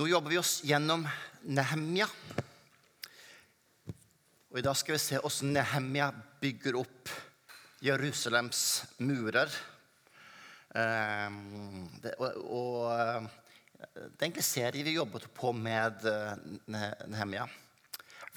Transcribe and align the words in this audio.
Nå 0.00 0.06
jobber 0.08 0.30
vi 0.30 0.38
oss 0.40 0.62
gjennom 0.64 1.02
Nehemja. 1.52 2.06
Og 4.48 4.56
I 4.56 4.62
dag 4.64 4.76
skal 4.80 4.94
vi 4.94 5.00
se 5.02 5.18
hvordan 5.20 5.50
Nehemja 5.52 6.06
bygger 6.40 6.78
opp 6.80 7.10
Jerusalems 7.84 8.62
murer. 9.04 9.52
Ehm, 10.72 11.90
det, 12.00 12.14
og, 12.16 12.86
eh, 12.94 13.26
det 13.76 14.06
er 14.06 14.24
egentlig 14.24 14.46
serie 14.46 14.86
vi 14.86 14.94
jobbet 14.94 15.26
på 15.36 15.52
med 15.52 16.08
eh, 16.08 16.32
Nehemja. 16.72 17.44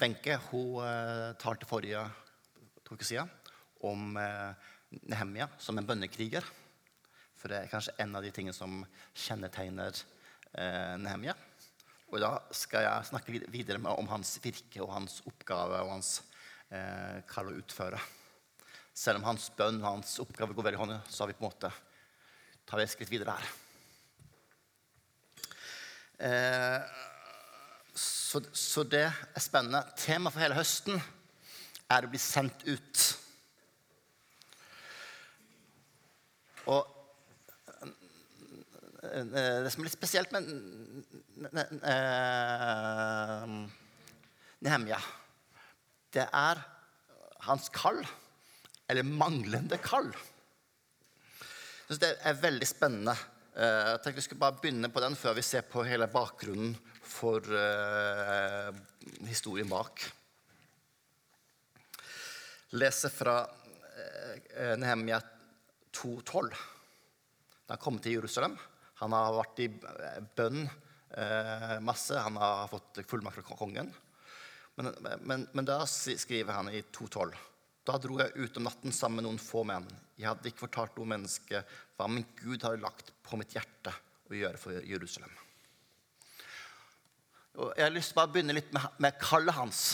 Wenche 0.02 0.36
uh, 0.36 1.32
talte 1.40 1.70
forrige 1.70 2.04
to 2.84 3.00
siden 3.00 3.32
om 3.88 4.18
Nehemja 5.00 5.48
som 5.56 5.80
en 5.80 5.88
bønnekriger. 5.88 6.44
For 7.40 7.48
det 7.48 7.62
er 7.62 7.72
kanskje 7.72 7.96
en 8.04 8.20
av 8.20 8.28
de 8.28 8.36
tingene 8.36 8.52
som 8.52 8.84
kjennetegner 9.14 10.04
Nehemja. 11.00 11.32
Og 12.14 12.20
da 12.22 12.36
skal 12.54 12.84
jeg 12.84 13.06
snakke 13.08 13.40
videre 13.50 13.80
om 13.90 14.06
hans 14.06 14.36
virke 14.38 14.78
og 14.84 14.92
hans 14.94 15.16
oppgave 15.26 15.80
og 15.82 15.96
hans 15.96 16.10
eh, 16.70 17.24
kall 17.26 17.50
å 17.50 17.56
utføre. 17.58 17.98
Selv 18.94 19.18
om 19.18 19.26
hans 19.26 19.48
bønn 19.56 19.80
og 19.80 19.88
hans 19.88 20.12
oppgave 20.22 20.54
går 20.54 20.68
vel 20.68 20.76
i 20.76 20.78
hånd 20.78 20.94
så 21.10 21.24
har 21.24 21.32
vi 21.32 21.34
på 21.34 21.42
en 21.42 21.50
måte 21.50 21.72
tar 22.70 22.78
vi 22.78 22.86
et 22.86 22.92
skritt 22.92 23.10
videre 23.10 23.34
her. 23.34 23.50
Eh, 26.22 26.86
så, 27.98 28.44
så, 28.54 28.86
det 28.86 29.08
er 29.10 29.42
spennende. 29.42 29.82
Temaet 29.98 30.36
for 30.36 30.44
hele 30.46 30.58
høsten 30.58 31.02
er 31.90 32.06
å 32.06 32.14
bli 32.14 32.22
sendt 32.22 32.62
ut. 32.70 33.04
Og 36.70 36.93
det 39.04 39.70
som 39.72 39.82
er 39.82 39.88
litt 39.88 39.94
spesielt 39.94 40.32
med 40.32 40.46
eh, 41.84 43.42
Nehemja, 44.64 44.98
det 46.14 46.24
er 46.24 46.62
hans 47.44 47.68
kall, 47.74 48.00
eller 48.88 49.04
manglende 49.04 49.76
kall. 49.84 50.08
Så 51.88 51.98
det 52.00 52.14
er 52.24 52.40
veldig 52.40 52.68
spennende. 52.68 53.14
Eh, 53.54 53.90
jeg 53.92 54.02
tenkte 54.02 54.20
Vi 54.22 54.26
skulle 54.28 54.44
bare 54.46 54.60
begynne 54.62 54.92
på 54.92 55.02
den 55.04 55.18
før 55.20 55.36
vi 55.36 55.44
ser 55.44 55.66
på 55.68 55.84
hele 55.84 56.08
bakgrunnen 56.10 56.76
for 57.04 57.44
historien 59.28 59.68
bak. 59.68 60.00
Leser 62.80 63.12
fra 63.12 63.36
Nehemja 64.80 65.20
2,12. 65.94 66.56
Da 67.64 67.76
han 67.76 67.80
kom 67.80 68.00
til 68.02 68.16
Jerusalem, 68.18 68.56
han 69.00 69.14
har 69.16 69.34
vært 69.34 69.62
i 69.64 69.68
bønn 70.36 70.64
eh, 70.64 71.78
masse. 71.82 72.18
Han 72.18 72.38
har 72.38 72.68
fått 72.70 73.02
fullmakt 73.10 73.40
fra 73.40 73.58
kongen. 73.58 73.90
Men, 74.74 74.90
men, 75.22 75.48
men, 75.52 75.66
da 75.66 75.80
skriver 75.86 76.54
han 76.54 76.70
i 76.70 76.82
2.12.: 76.94 77.34
Da 77.86 77.98
dro 78.02 78.18
jeg 78.20 78.34
ut 78.34 78.58
om 78.58 78.66
natten 78.68 78.94
sammen 78.94 79.22
med 79.22 79.28
noen 79.28 79.42
få 79.42 79.64
menn. 79.66 79.86
Jeg 80.18 80.30
hadde 80.30 80.50
ikke 80.50 80.66
fortalt 80.66 80.98
noe 80.98 81.10
menneske 81.10 81.62
hva 81.96 82.08
min 82.10 82.26
Gud 82.40 82.62
hadde 82.62 82.82
lagt 82.82 83.12
på 83.26 83.38
mitt 83.38 83.54
hjerte 83.54 83.94
å 84.30 84.38
gjøre 84.38 84.60
for 84.60 84.86
Jerusalem. 84.86 85.32
Og 87.54 87.70
jeg 87.76 87.86
har 87.86 87.94
lyst 87.94 88.14
til 88.14 88.22
å 88.22 88.30
begynne 88.30 88.56
litt 88.56 88.72
med, 88.74 88.86
med 89.02 89.18
kallet 89.22 89.54
hans. 89.54 89.84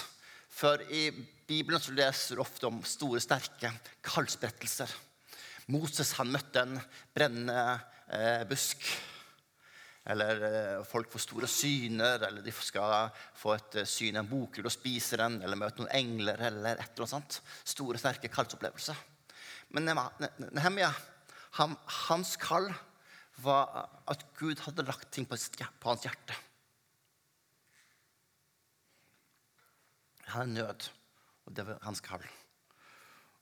For 0.50 0.80
i 0.92 1.10
Bibelen 1.48 1.80
så 1.82 1.92
leser 1.92 2.36
du 2.38 2.44
ofte 2.44 2.68
om 2.68 2.80
store, 2.86 3.20
sterke 3.22 3.72
kallsprettelser. 4.06 4.92
Moses 5.70 6.14
han 6.18 6.32
møtte 6.32 6.64
en 6.64 6.80
brennende 7.14 7.78
eh, 8.16 8.42
busk. 8.48 8.86
Eller 10.10 10.42
eh, 10.46 10.84
folk 10.88 11.10
får 11.12 11.24
store 11.26 11.48
syner, 11.50 12.22
eller 12.26 12.42
de 12.42 12.52
skal 12.54 13.10
få 13.36 13.54
et 13.56 13.80
eh, 13.82 13.88
syn 13.88 14.16
i 14.16 14.20
en 14.22 14.28
bokrull 14.28 14.68
og 14.70 14.74
spise 14.74 15.18
den, 15.20 15.40
eller 15.44 15.60
møte 15.60 15.82
noen 15.82 15.92
engler, 15.96 16.40
eller 16.50 16.78
et 16.78 16.86
eller 16.94 17.04
annet 17.04 17.14
sånt. 17.14 17.40
Store, 17.68 18.00
sterke 18.00 18.32
kallsopplevelser. 18.32 19.06
Men 19.76 19.90
Nehemia, 20.50 20.90
han, 21.60 21.76
hans 22.08 22.34
kall 22.40 22.70
var 23.40 23.90
at 24.10 24.24
Gud 24.38 24.62
hadde 24.64 24.86
lagt 24.88 25.12
ting 25.14 25.28
på, 25.28 25.36
på 25.36 25.92
hans 25.92 26.06
hjerte. 26.08 26.36
Han 30.34 30.50
er 30.50 30.62
nød, 30.62 30.90
og 31.46 31.54
det 31.56 31.66
var 31.66 31.80
hans 31.86 32.02
kall. 32.04 32.24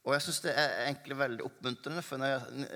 Og 0.09 0.15
jeg 0.15 0.25
syns 0.25 0.39
det 0.41 0.55
er 0.57 0.87
egentlig 0.87 1.19
veldig 1.19 1.45
oppmuntrende, 1.45 2.05
for 2.05 2.23
jeg, 2.25 2.69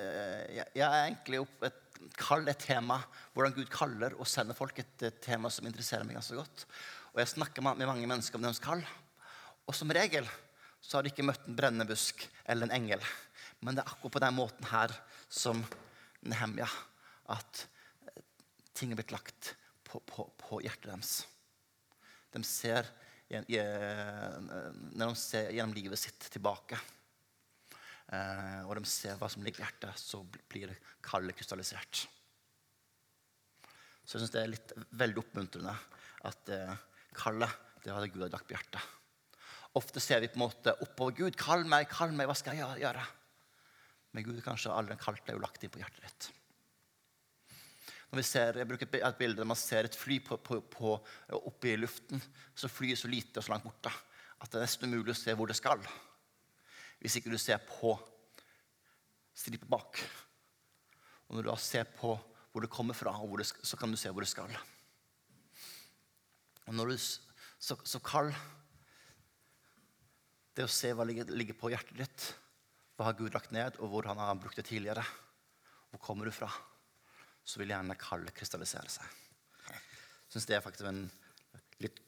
jeg, 0.52 0.66
jeg, 0.76 0.88
er 0.88 1.06
egentlig 1.06 1.40
opp 1.40 1.64
et 1.68 1.78
kall 2.18 2.48
et 2.50 2.60
tema. 2.62 2.98
Hvordan 3.34 3.54
Gud 3.56 3.70
kaller 3.72 4.16
og 4.18 4.28
sender 4.30 4.56
folk. 4.56 4.78
Et 4.82 5.22
tema 5.24 5.50
som 5.52 5.66
interesserer 5.68 6.06
meg 6.06 6.18
ganske 6.18 6.38
godt. 6.38 6.66
Og 7.12 7.20
jeg 7.22 7.34
snakker 7.34 7.64
med 7.64 7.84
mange 7.86 8.08
mennesker 8.08 8.38
om 8.38 8.46
deres 8.46 8.62
kall. 8.62 8.82
Og 9.68 9.76
som 9.76 9.92
regel 9.92 10.26
så 10.82 10.98
har 10.98 11.04
de 11.04 11.12
ikke 11.12 11.26
møtt 11.26 11.44
en 11.46 11.58
brennende 11.58 11.86
busk 11.86 12.24
eller 12.50 12.66
en 12.66 12.76
engel. 12.80 13.02
Men 13.62 13.76
det 13.76 13.84
er 13.84 13.92
akkurat 13.92 14.16
på 14.16 14.24
den 14.24 14.38
måten 14.38 14.70
her 14.72 14.94
som 15.30 15.62
Nehemja 16.26 16.66
at 17.30 17.66
ting 18.74 18.90
er 18.90 18.98
blitt 18.98 19.14
lagt 19.14 19.52
på, 19.86 20.00
på, 20.08 20.26
på 20.40 20.58
hjertet 20.64 20.90
deres. 20.90 21.12
De 22.32 22.42
ser, 22.46 22.88
når 23.30 25.02
de 25.02 25.14
ser 25.20 25.52
gjennom 25.54 25.76
livet 25.76 26.00
sitt 26.00 26.26
tilbake, 26.32 26.78
og 28.12 28.74
de 28.76 28.88
ser 28.88 29.16
hva 29.16 29.28
som 29.32 29.44
ligger 29.44 29.62
i 29.62 29.64
hjertet, 29.64 29.96
så 29.96 30.20
blir 30.22 30.68
det 30.68 30.80
kallet 31.04 31.36
krystallisert. 31.38 32.02
Så 34.04 34.18
jeg 34.18 34.24
syns 34.24 34.34
det 34.34 34.42
er 34.42 34.50
litt 34.52 34.74
veldig 35.00 35.22
oppmuntrende 35.22 35.72
at 36.28 36.50
eh, 36.52 36.74
kallet 37.16 37.70
det 37.82 37.94
hadde 37.94 38.10
Gud 38.12 38.26
lagt 38.28 38.46
på 38.46 38.54
hjertet. 38.54 38.82
Ofte 39.78 40.02
ser 40.04 40.20
vi 40.22 40.28
på 40.30 40.36
en 40.36 40.44
måte 40.44 40.74
oppover 40.84 41.16
Gud. 41.16 41.36
'Kall 41.38 41.64
meg, 41.66 41.88
kall 41.90 42.12
meg, 42.14 42.28
hva 42.28 42.36
skal 42.36 42.58
jeg 42.58 42.82
gjøre?' 42.84 43.08
Men 44.12 44.26
Gud 44.26 44.42
kanskje 44.44 44.74
aldri 44.76 44.98
kalt 45.00 45.24
deg 45.24 45.38
og 45.38 45.46
lagt 45.46 45.64
inn 45.64 45.72
på 45.72 45.80
hjertet 45.80 46.04
ditt. 46.04 46.28
Når 48.12 48.20
vi 48.20 48.24
ser, 48.28 48.58
jeg 48.60 48.68
bruker 48.68 48.90
et 49.00 49.18
bilde 49.18 49.40
der 49.40 49.48
man 49.48 49.56
ser 49.56 49.88
et 49.88 49.96
fly 49.96 50.18
på, 50.20 50.36
på, 50.36 50.58
på, 50.68 50.92
oppe 51.32 51.70
i 51.70 51.78
luften. 51.80 52.20
Så 52.54 52.68
flyet 52.68 53.00
så 53.00 53.08
lite 53.08 53.40
og 53.40 53.46
så 53.46 53.54
langt 53.54 53.64
borte 53.64 53.88
at 54.42 54.50
det 54.50 54.58
er 54.58 54.66
nesten 54.66 54.92
umulig 54.92 55.14
å 55.14 55.16
se 55.16 55.32
hvor 55.38 55.48
det 55.48 55.56
skal 55.56 55.80
hvis 57.02 57.18
ikke 57.18 57.32
du 57.32 57.38
ser 57.40 57.58
på 57.66 57.96
stripa 59.34 59.66
bak. 59.70 59.98
Og 61.28 61.36
når 61.36 61.48
du 61.48 61.54
ser 61.58 61.88
på 61.98 62.14
hvor 62.52 62.62
det 62.62 62.70
kommer 62.70 62.94
fra, 62.94 63.14
det, 63.38 63.46
så 63.48 63.78
kan 63.80 63.90
du 63.90 63.96
se 63.96 64.10
hvor 64.12 64.22
det 64.22 64.30
skal. 64.30 64.52
Og 66.68 66.74
når 66.76 66.92
du, 66.92 66.98
så, 67.00 67.76
så 67.82 68.00
kall 68.04 68.30
det 70.52 70.66
å 70.66 70.70
se 70.70 70.92
hva 70.92 71.06
ligger, 71.08 71.32
ligger 71.32 71.56
på 71.58 71.72
hjertet 71.72 71.96
ditt. 71.96 72.26
Hva 72.94 73.08
har 73.08 73.16
Gud 73.16 73.32
lagt 73.32 73.54
ned, 73.56 73.78
og 73.80 73.88
hvor 73.88 74.06
han 74.10 74.20
har 74.20 74.36
brukt 74.38 74.60
det 74.60 74.66
tidligere. 74.68 75.04
Hvor 75.90 76.04
kommer 76.04 76.28
du 76.28 76.34
fra? 76.34 76.50
Så 77.42 77.58
vil 77.58 77.72
gjerne 77.72 77.96
kallet 77.98 78.36
krystallisere 78.36 78.92
seg. 78.92 79.18
Jeg 79.72 80.36
syns 80.36 80.48
det 80.48 80.56
er 80.56 80.64
faktisk 80.64 80.86
en 80.88 81.06
litt 81.82 81.98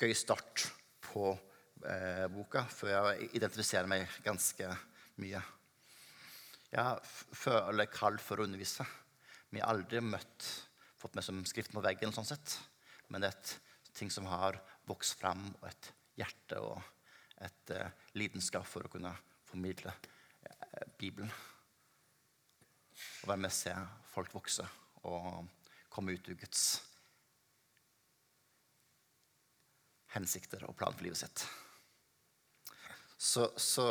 gøy 0.00 0.16
start 0.16 0.66
på 1.04 1.30
boka, 2.32 2.62
før 2.70 2.92
jeg 2.92 3.28
identifiserer 3.38 3.88
meg 3.90 4.06
ganske 4.24 4.68
mye. 5.22 5.40
Jeg 6.72 7.00
føler 7.36 7.90
kall 7.92 8.16
for 8.22 8.40
å 8.40 8.46
undervise. 8.46 8.86
Vi 9.52 9.60
har 9.60 9.68
aldri 9.74 10.00
møtt, 10.00 10.46
fått 10.96 11.18
med 11.18 11.26
som 11.26 11.42
skrift 11.48 11.74
på 11.74 11.82
veggen, 11.84 12.14
sånn 12.14 12.28
sett. 12.28 12.58
men 13.08 13.20
det 13.20 13.28
er 13.28 13.36
et 13.36 13.50
ting 13.92 14.10
som 14.10 14.24
har 14.24 14.56
vokst 14.88 15.18
fram, 15.20 15.42
og 15.60 15.66
et 15.68 15.90
hjerte 16.16 16.60
og 16.64 16.78
et 17.44 17.72
eh, 17.74 17.90
lidenskap 18.16 18.64
for 18.64 18.86
å 18.86 18.92
kunne 18.92 19.12
formidle 19.44 19.92
eh, 19.92 20.86
Bibelen. 20.98 21.32
Og 23.22 23.28
være 23.28 23.42
med 23.42 23.50
og 23.52 23.56
se 23.56 23.74
folk 24.14 24.32
vokse 24.32 24.64
og 25.10 25.44
komme 25.92 26.14
ut 26.16 26.32
av 26.32 26.38
Guds 26.40 26.64
hensikter 30.16 30.64
og 30.68 30.76
plan 30.76 30.96
for 30.96 31.04
livet 31.04 31.20
sitt. 31.24 31.44
Så, 33.22 33.52
så, 33.56 33.84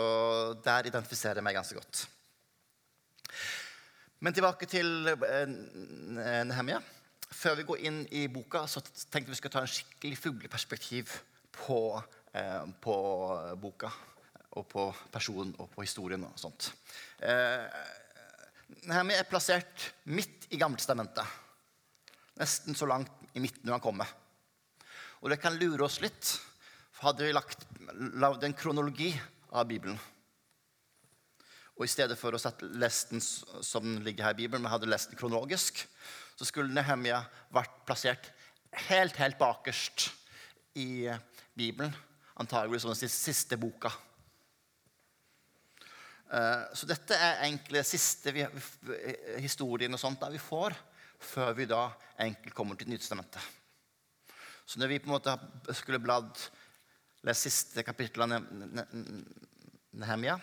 der 0.60 0.90
identifiserer 0.90 1.40
jeg 1.40 1.46
meg 1.46 1.56
ganske 1.56 1.78
godt. 1.78 2.02
Men 4.20 4.36
tilbake 4.36 4.68
til 4.68 5.08
eh, 5.08 5.54
Nehemia. 6.50 6.82
Før 7.32 7.56
vi 7.62 7.66
går 7.70 7.86
inn 7.88 8.02
i 8.12 8.26
boka, 8.28 8.66
så 8.68 8.84
tenkte 8.84 9.32
vi 9.32 9.40
skulle 9.40 9.56
ta 9.56 9.64
en 9.64 9.72
skikkelig 9.72 10.20
fugleperspektiv 10.20 11.16
på, 11.62 11.80
eh, 12.36 12.68
på 12.84 12.98
boka. 13.64 13.94
Og 14.60 14.68
på 14.68 14.90
personen 15.14 15.56
og 15.64 15.72
på 15.72 15.88
historien 15.88 16.28
og 16.28 16.36
sånt. 16.36 16.74
Eh, 17.24 17.72
Nehemia 18.84 19.24
er 19.24 19.32
plassert 19.32 19.94
midt 20.12 20.52
i 20.52 20.60
Gammeltestamentet. 20.60 21.40
Nesten 22.42 22.76
så 22.76 22.90
langt 22.90 23.32
i 23.32 23.40
midten 23.40 23.64
når 23.64 23.80
han 23.80 23.88
kommer. 23.88 24.12
Og 25.24 25.32
det 25.32 25.40
kan 25.40 25.56
lure 25.56 25.88
oss 25.88 26.02
litt 26.04 26.36
hadde 27.02 27.26
vi 27.26 27.34
lagt, 27.34 27.66
lagd 28.22 28.44
en 28.46 28.58
kronologi 28.58 29.12
av 29.50 29.68
Bibelen. 29.70 29.98
Og 31.78 31.88
I 31.88 31.90
stedet 31.90 32.18
for 32.20 32.36
å 32.36 32.42
sette 32.42 32.68
den 32.70 33.24
som 33.24 33.96
ligger 34.06 34.28
her 34.28 34.36
i 34.36 34.44
Bibelen, 34.44 34.62
men 34.62 34.74
hadde 34.74 34.90
lest 34.90 35.10
den 35.10 35.20
kronologisk, 35.20 35.82
så 36.38 36.46
skulle 36.46 36.74
Nehemia 36.74 37.24
vært 37.54 37.82
plassert 37.88 38.30
helt, 38.88 39.18
helt 39.18 39.40
bakerst 39.42 40.12
i 40.78 41.10
Bibelen. 41.58 41.94
Antagelig 42.42 42.84
som 42.84 42.94
den 42.94 43.12
siste 43.12 43.58
boka. 43.60 43.92
Eh, 46.32 46.64
så 46.78 46.88
dette 46.88 47.18
er 47.18 47.42
egentlig 47.48 47.82
den 47.82 47.90
siste 47.90 48.32
historien 49.42 49.98
og 49.98 50.00
sånt 50.02 50.22
der 50.22 50.32
vi 50.32 50.42
får 50.42 50.78
før 51.22 51.52
vi 51.58 51.68
da 51.70 51.84
egentlig 52.16 52.54
kommer 52.56 52.78
til 52.80 52.90
Nytestamentet. 52.90 53.42
Så 54.66 54.80
når 54.80 54.94
vi 54.94 55.02
på 55.02 55.10
en 55.10 55.18
måte 55.18 55.36
skulle 55.76 56.00
bladd 56.02 56.38
lest 57.28 57.48
siste 57.48 57.84
kapittel 57.86 58.26
av 58.26 58.32
Nehemia 59.92 60.38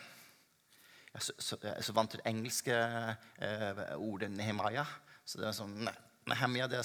Jeg 1.15 1.19
er 1.19 1.83
så, 1.83 1.95
vant 1.97 2.11
til 2.13 2.21
det 2.23 2.29
engelske 2.31 2.75
eh, 2.75 3.81
ordet 3.97 4.31
Nehemia. 4.31 4.85
Så 5.25 5.41
det 5.41 5.49
er 5.49 5.57
sånn 5.57 5.89
Nehemia 6.29 6.69
det 6.71 6.85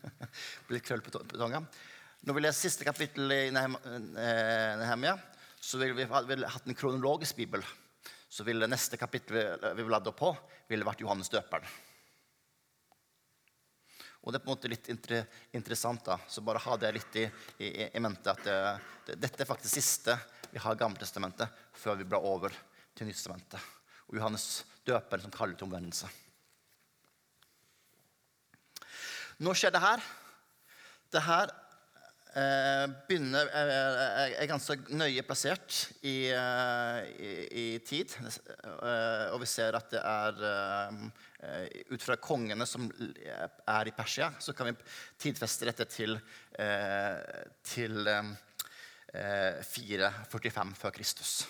blir 0.68 0.84
krøll 0.84 1.02
på 1.04 1.12
tunga. 1.12 1.60
Når 2.24 2.34
vi 2.36 2.44
leser 2.44 2.68
siste 2.68 2.86
kapittel 2.86 3.34
i 3.34 3.42
eh, 3.50 4.72
Nehemia, 4.80 5.18
så 5.60 5.80
ville 5.82 5.98
vi, 5.98 6.06
vi 6.06 6.40
hatt 6.46 6.70
en 6.70 6.78
kronologisk 6.78 7.36
bibel 7.42 7.66
så 8.28 8.44
ville 8.44 8.68
neste 8.68 8.98
kapittel 9.00 9.56
vi 9.76 9.86
bladde 9.86 10.12
på, 10.16 10.34
ville 10.68 10.86
vært 10.86 11.00
Johannes 11.00 11.32
døperen. 11.32 11.64
Og 14.28 14.32
det 14.34 14.42
er 14.42 14.44
på 14.44 14.50
en 14.50 14.58
måte 14.58 14.68
litt 14.68 14.88
interessant, 15.56 16.02
da, 16.04 16.18
så 16.28 16.42
bare 16.44 16.60
ha 16.60 16.74
det 16.76 16.90
litt 16.92 17.14
i, 17.16 17.22
i, 17.64 17.68
i 17.88 18.00
mente 18.04 18.28
at 18.28 18.42
det, 18.44 18.56
det, 19.06 19.14
dette 19.22 19.40
er 19.40 19.48
faktisk 19.48 19.72
siste 19.78 20.18
vi 20.52 20.60
har 20.60 20.76
Gammeltestamentet 20.76 21.62
før 21.72 21.96
vi 21.96 22.04
blar 22.04 22.26
over 22.28 22.52
til 22.92 23.08
Nytestamentet. 23.08 23.56
Og 24.12 24.18
Johannes 24.20 24.66
døperen 24.84 25.24
som 25.24 25.32
kaller 25.32 25.56
til 25.56 25.64
omvendelse. 25.70 26.12
Nå 29.40 29.56
skjer 29.56 29.72
det 29.72 29.80
her. 29.86 30.04
Det 31.08 31.24
her 31.24 31.56
Eh, 31.56 31.67
begynner, 33.08 33.48
eh, 33.54 34.34
er 34.42 34.46
ganske 34.50 34.76
nøye 34.94 35.22
plassert 35.26 35.88
i, 36.02 36.30
eh, 36.30 36.98
i, 37.18 37.30
i 37.48 37.78
tid. 37.84 38.12
Og 39.32 39.40
vi 39.42 39.46
ser 39.46 39.78
at 39.78 39.90
det 39.94 40.02
er 40.02 40.34
Ut 41.94 42.02
fra 42.02 42.16
kongene 42.18 42.66
som 42.66 42.88
er 42.90 43.86
i 43.86 43.92
Persia, 43.94 44.32
så 44.42 44.50
kan 44.58 44.66
vi 44.66 44.72
tidfeste 45.22 45.68
dette 45.68 45.84
til, 45.86 46.18
til 47.62 48.10
445 49.14 50.74
før 50.80 50.90
Kristus. 50.98 51.46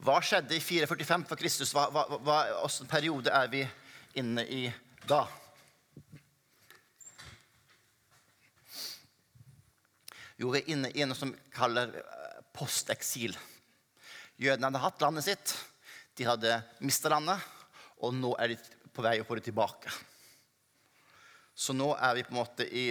Hva 0.00 0.16
skjedde 0.24 0.56
i 0.56 0.62
445 0.64 1.28
før 1.28 1.40
Kristus? 1.42 1.74
Hva, 1.76 1.90
hva, 1.92 2.06
hva, 2.24 2.38
periode 2.88 3.28
er 3.36 3.52
vi 3.52 3.60
inne 4.16 4.46
i 4.48 4.62
da? 5.04 5.26
Jo, 10.40 10.54
er 10.56 10.68
inne 10.72 10.88
i 10.96 11.04
noe 11.04 11.18
som 11.18 11.32
kaller 11.52 11.92
eh, 12.00 12.42
posteksil. 12.56 13.36
Jødene 14.40 14.70
hadde 14.70 14.84
hatt 14.86 15.02
landet 15.04 15.26
sitt, 15.26 15.54
de 16.16 16.24
hadde 16.28 16.54
mista 16.80 17.12
landet, 17.12 17.40
og 18.00 18.14
nå 18.16 18.32
er 18.40 18.54
de 18.54 18.60
på 18.90 19.04
vei 19.04 19.18
å 19.20 19.26
få 19.28 19.36
det 19.36 19.50
tilbake. 19.50 19.92
Så 21.52 21.76
nå 21.76 21.90
er 21.92 22.16
vi 22.16 22.24
på 22.24 22.32
en 22.32 22.40
måte 22.40 22.64
i 22.64 22.86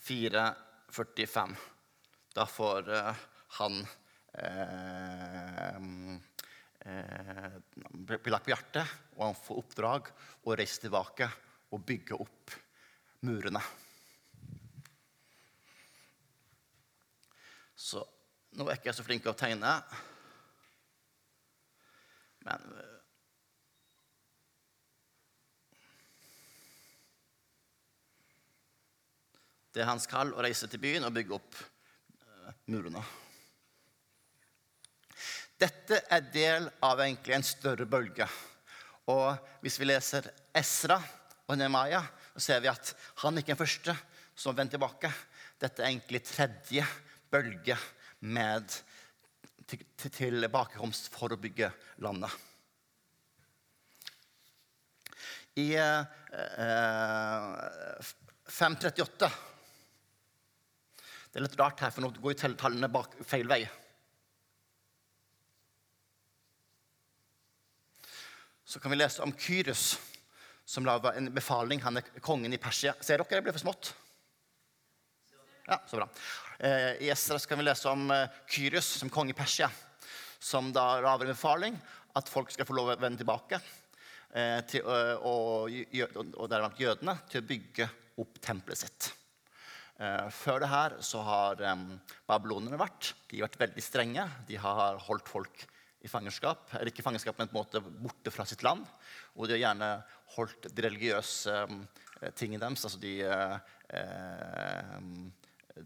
445. 0.00 1.52
Da 2.32 2.46
får 2.48 2.88
uh, 2.88 3.20
han 3.60 3.76
eh, 4.38 5.76
eh, 6.86 7.54
blir 7.92 8.32
lagt 8.32 8.46
på 8.46 8.54
hjertet, 8.54 8.96
og 9.18 9.24
han 9.26 9.38
får 9.38 9.60
oppdrag 9.62 10.10
å 10.46 10.56
reise 10.56 10.86
tilbake 10.86 11.28
og 11.74 11.84
bygge 11.86 12.18
opp 12.22 12.54
murene. 13.26 13.62
Så 17.76 18.02
nå 18.56 18.66
er 18.66 18.78
ikke 18.78 18.90
jeg 18.90 18.98
så 18.98 19.06
flink 19.06 19.24
til 19.24 19.32
å 19.32 19.38
tegne. 19.38 19.74
Men 22.46 22.72
eh, 22.76 22.96
Det 29.70 29.84
er 29.84 29.86
hans 29.86 30.08
kall 30.10 30.32
å 30.34 30.42
reise 30.42 30.66
til 30.66 30.80
byen 30.82 31.04
og 31.06 31.12
bygge 31.14 31.36
opp 31.36 31.54
uh, 31.54 32.48
murene. 32.74 33.04
Dette 35.60 36.00
er 36.10 36.24
del 36.34 36.66
av 36.82 36.98
egentlig 37.04 37.36
en 37.36 37.46
større 37.46 37.86
bølge. 37.86 38.26
Og 39.14 39.30
hvis 39.62 39.78
vi 39.78 39.86
leser 39.86 40.26
Esra 40.58 40.96
og 41.46 41.54
Nemaya, 41.60 42.02
så 42.40 42.46
ser 42.54 42.62
vi 42.64 42.70
at 42.72 42.94
han 43.20 43.36
ikke 43.36 43.52
er 43.52 43.58
den 43.58 43.60
første 43.60 43.92
som 44.32 44.56
vender 44.56 44.78
tilbake. 44.78 45.10
Dette 45.60 45.82
er 45.82 45.90
egentlig 45.90 46.22
tredje 46.24 46.86
bølge 47.30 47.76
med 48.24 48.64
tilbakekomst 49.68 51.10
for 51.12 51.34
å 51.34 51.40
bygge 51.40 51.68
landet. 52.00 52.32
I 55.60 55.74
eh, 55.76 56.02
538 58.48 59.28
Det 61.30 61.36
er 61.36 61.44
litt 61.44 61.60
rart 61.60 61.82
her, 61.84 61.92
for 61.92 62.00
nå 62.02 62.08
går 62.16 62.32
jo 62.38 62.54
tallene 62.56 62.88
bak 62.90 63.18
feil 63.28 63.50
vei. 63.50 63.60
Så 68.64 68.80
kan 68.80 68.94
vi 68.94 68.98
lese 69.02 69.20
om 69.26 69.34
Kyrus 69.36 69.98
som 70.70 70.86
laga 70.86 71.12
en 71.18 71.32
befaling. 71.34 71.82
Han 71.82 71.98
er 71.98 72.06
kongen 72.22 72.54
i 72.54 72.60
Persia. 72.62 72.94
Ser 73.02 73.18
dere 73.18 73.40
det 73.40 73.46
blir 73.48 73.56
for 73.56 73.64
smått? 73.64 73.90
Ja, 75.66 75.80
så 75.86 75.98
bra. 75.98 76.06
Eh, 76.58 77.06
I 77.06 77.10
Esra 77.10 77.38
kan 77.42 77.58
vi 77.58 77.66
lese 77.66 77.90
om 77.90 78.06
Kyrius, 78.10 78.46
Kyrios 78.54 78.90
som 79.00 79.10
konge 79.10 79.34
i 79.34 79.38
Persia, 79.38 79.70
som 80.38 80.70
da 80.74 81.00
lager 81.02 81.26
en 81.26 81.34
befaling 81.34 81.78
at 82.18 82.30
folk 82.30 82.52
skal 82.54 82.68
få 82.68 82.76
lov 82.78 82.92
å 82.92 82.98
vende 83.02 83.22
tilbake. 83.22 83.58
Eh, 84.30 84.60
til, 84.70 84.86
og, 84.86 85.74
og 85.74 86.46
deriblant 86.46 86.78
jødene 86.78 87.16
til 87.30 87.42
å 87.42 87.48
bygge 87.50 87.90
opp 88.22 88.38
tempelet 88.44 88.84
sitt. 88.84 89.10
Før 90.32 90.62
det 90.62 90.68
her 90.70 90.94
så 91.04 91.20
har 91.26 91.58
babylonerne 92.24 92.78
vært 92.80 93.10
de 93.28 93.36
har 93.36 93.50
vært 93.50 93.58
veldig 93.66 93.82
strenge. 93.84 94.22
De 94.48 94.56
har 94.56 94.96
holdt 95.04 95.28
folk 95.28 95.66
i 96.00 96.08
fangenskap, 96.08 96.70
eller 96.78 96.90
ikke 96.90 97.04
fangenskap, 97.04 97.36
men 97.38 97.50
på 97.50 97.58
en 97.58 97.60
måte 97.60 97.82
borte 97.84 98.32
fra 98.32 98.46
sitt 98.48 98.62
land. 98.64 98.86
Og 99.36 99.46
de 99.46 99.56
har 99.56 99.64
gjerne 99.66 99.90
holdt 100.36 100.70
de 100.72 100.86
religiøse 100.86 101.56
eh, 101.66 102.32
tingene 102.36 102.62
deres, 102.64 102.86
altså 102.88 103.00
de 103.02 103.14
eh, 103.26 103.56
eh, 104.00 104.96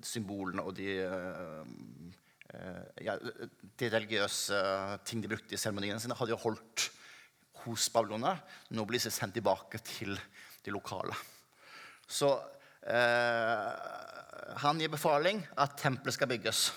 symbolene 0.05 0.65
og 0.65 0.75
de, 0.79 0.97
eh, 1.03 2.85
ja, 3.07 3.17
de 3.19 3.91
religiøse 3.91 4.61
ting 5.09 5.23
de 5.25 5.31
brukte 5.31 5.57
i 5.57 5.61
seremoniene 5.61 6.01
sine, 6.03 6.17
hadde 6.19 6.35
de 6.35 6.43
holdt 6.45 6.89
hos 7.65 7.89
babylonerne. 7.91 8.39
Nå 8.77 8.87
blir 8.87 9.03
de 9.03 9.13
sendt 9.13 9.35
tilbake 9.37 9.81
til 9.83 10.15
de 10.65 10.75
lokale. 10.75 11.17
Så 12.07 12.31
eh, 12.87 13.71
han 14.63 14.81
gir 14.81 14.93
befaling 14.93 15.43
at 15.59 15.79
tempelet 15.81 16.17
skal 16.17 16.31
bygges. 16.31 16.69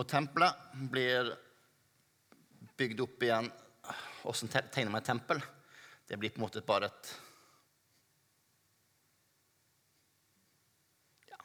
Og 0.00 0.08
tempelet 0.08 0.70
blir 0.92 1.34
bygd 2.80 3.02
opp 3.04 3.22
igjen. 3.22 3.50
Åssen 4.28 4.48
tegner 4.48 4.90
man 4.90 5.02
et 5.02 5.10
tempel? 5.10 5.42
Det 6.08 6.16
blir 6.16 6.32
på 6.32 6.40
en 6.40 6.46
måte 6.46 6.62
bare 6.64 6.88
et 6.88 7.12
ja. 11.28 11.38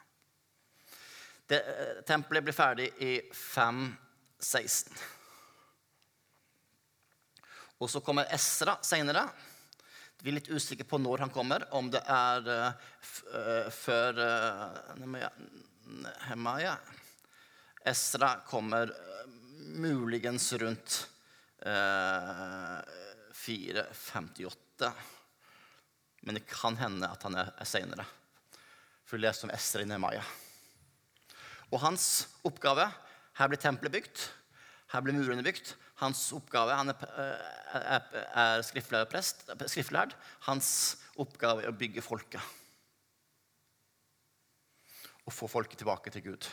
Det, 1.46 1.60
eh, 1.60 2.00
tempelet 2.08 2.44
blir 2.48 2.56
ferdig 2.56 2.88
i 3.04 3.12
516. 3.32 4.96
Og 7.78 7.90
så 7.90 8.00
kommer 8.02 8.32
Esra 8.34 8.78
seinere. 8.82 9.28
Vi 10.18 10.32
er 10.32 10.40
litt 10.40 10.50
usikre 10.50 10.86
på 10.88 10.98
når 10.98 11.26
han 11.26 11.30
kommer, 11.30 11.62
om 11.78 11.92
det 11.94 12.00
er 12.10 12.48
uh, 12.50 13.68
før 13.70 14.18
uh, 14.18 14.96
Hemaya. 16.26 16.72
Esra 17.88 18.34
kommer 18.46 18.92
muligens 19.78 20.52
rundt 20.52 21.08
eh, 21.64 22.78
458. 23.32 24.92
Men 26.20 26.34
det 26.34 26.46
kan 26.50 26.76
hende 26.76 27.08
at 27.08 27.22
han 27.24 27.38
er, 27.38 27.52
er 27.56 27.68
seinere. 27.68 28.04
For 29.08 29.16
vi 29.16 29.24
leser 29.24 29.48
om 29.48 29.54
Esra 29.54 29.82
i 29.84 29.88
Nehemaya. 29.88 30.24
Og 31.72 31.80
hans 31.84 32.26
oppgave 32.48 32.88
Her 33.38 33.48
blir 33.48 33.60
tempelet 33.62 33.94
bygd. 33.94 34.22
Her 34.92 35.04
blir 35.04 35.14
murene 35.14 35.44
bygd. 35.46 35.72
Hans 36.02 36.24
oppgave 36.34 36.74
Han 36.74 36.90
er, 36.92 37.04
er, 37.72 38.22
er 38.34 38.64
skriftlærd. 38.66 40.16
Hans 40.48 40.70
oppgave 41.16 41.62
er 41.62 41.72
å 41.72 41.76
bygge 41.78 42.02
folket. 42.02 42.42
Og 45.24 45.32
få 45.32 45.48
folket 45.48 45.78
tilbake 45.80 46.10
til 46.10 46.32
Gud. 46.32 46.48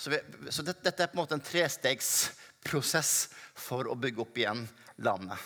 Så, 0.00 0.10
vi, 0.10 0.18
så 0.48 0.64
det, 0.64 0.78
dette 0.80 1.04
er 1.04 1.10
på 1.12 1.18
en 1.18 1.20
måte 1.20 1.36
en 1.36 1.44
trestegsprosess 1.44 3.14
for 3.52 3.90
å 3.90 3.96
bygge 4.00 4.22
opp 4.24 4.38
igjen 4.40 4.62
landet. 5.04 5.36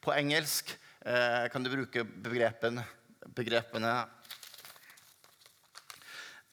På 0.00 0.14
engelsk 0.16 0.70
eh, 1.04 1.44
kan 1.52 1.60
du 1.60 1.68
bruke 1.74 2.06
begrepen, 2.24 2.80
begrepene 3.36 3.90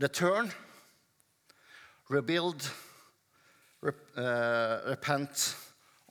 return, 0.03 0.51
rebuild, 2.11 2.67
rep, 3.87 4.03
eh, 4.19 4.75
repent 4.91 5.45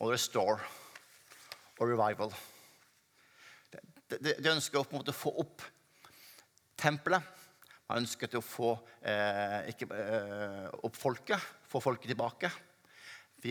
og 0.00 0.14
restore 0.14 0.64
og 1.76 1.92
revival. 1.92 2.32
De 4.16 4.52
ønsker 4.56 4.80
å 4.80 4.88
på 4.88 4.96
en 4.96 5.02
måte 5.04 5.16
få 5.16 5.36
opp 5.44 5.60
tempelet. 6.80 7.20
Man 7.92 8.06
ønsket 8.06 8.38
å 8.38 8.40
få 8.40 8.70
eh, 9.04 9.66
ikke, 9.68 9.84
eh, 9.92 10.68
opp 10.88 10.94
folket, 10.96 11.48
få 11.68 11.76
folket 11.84 12.08
tilbake. 12.08 12.48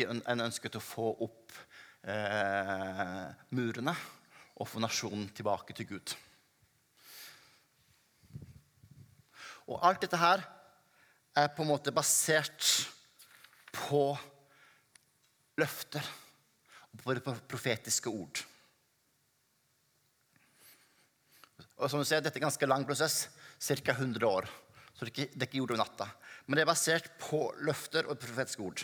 En 0.01 0.41
ønsket 0.41 0.79
å 0.79 0.81
få 0.81 1.11
opp 1.21 1.53
eh, 2.09 3.27
murene 3.53 3.93
og 4.57 4.65
få 4.65 4.81
nasjonen 4.81 5.27
tilbake 5.37 5.75
til 5.77 5.91
Gud. 5.91 6.13
Og 9.69 9.77
alt 9.77 10.01
dette 10.07 10.17
her 10.17 10.41
er 11.37 11.51
på 11.53 11.61
en 11.61 11.69
måte 11.75 11.93
basert 11.93 12.65
på 13.77 14.07
løfter 15.61 16.09
og 16.97 17.21
på 17.27 17.35
profetiske 17.45 18.09
ord. 18.09 18.41
Og 21.77 21.93
som 21.93 22.01
du 22.01 22.09
ser, 22.09 22.25
Dette 22.25 22.39
er 22.39 22.41
en 22.41 22.49
ganske 22.49 22.71
lang 22.73 22.89
prosess, 22.89 23.27
ca. 23.61 23.91
100 23.91 24.27
år. 24.27 24.49
Så 24.93 25.05
det 25.05 25.11
er 25.11 25.13
ikke, 25.13 25.33
det 25.37 25.47
er 25.47 25.57
gjort 25.59 25.71
over 25.75 25.83
natta. 25.83 26.07
Men 26.45 26.57
det 26.57 26.63
er 26.63 26.71
basert 26.71 27.11
på 27.21 27.45
løfter 27.65 28.09
og 28.09 28.19
profetiske 28.19 28.65
ord. 28.65 28.83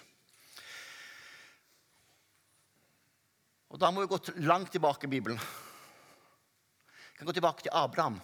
Og 3.68 3.80
Da 3.80 3.92
må 3.92 4.04
vi 4.04 4.10
gå 4.10 4.20
langt 4.48 4.72
tilbake 4.72 5.08
i 5.08 5.12
Bibelen. 5.12 5.38
Vi 5.38 7.18
kan 7.20 7.28
gå 7.28 7.34
tilbake 7.34 7.66
til 7.66 7.74
Abraham, 7.74 8.22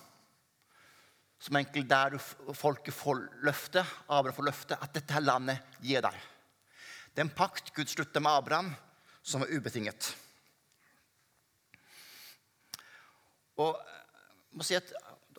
som 1.41 1.57
enkelt 1.59 1.89
der 1.89 2.17
folket 2.55 2.93
får 2.93 3.25
løftet, 3.43 3.85
Abraham 4.07 4.37
får 4.37 4.47
løftet 4.47 4.77
at 4.79 4.93
dette 4.95 5.13
her 5.13 5.25
landet 5.25 5.79
gir 5.81 6.05
deg. 6.05 6.15
Det 7.13 7.21
er 7.21 7.27
en 7.27 7.35
pakt 7.35 7.73
Gud 7.75 7.89
slutter 7.89 8.23
med 8.23 8.31
Abraham, 8.31 8.69
som 9.21 9.43
var 9.43 9.51
ubetinget. 9.51 10.13
Og 13.59 13.75
jeg 13.75 14.57
må 14.57 14.65
si 14.65 14.77
at 14.77 14.93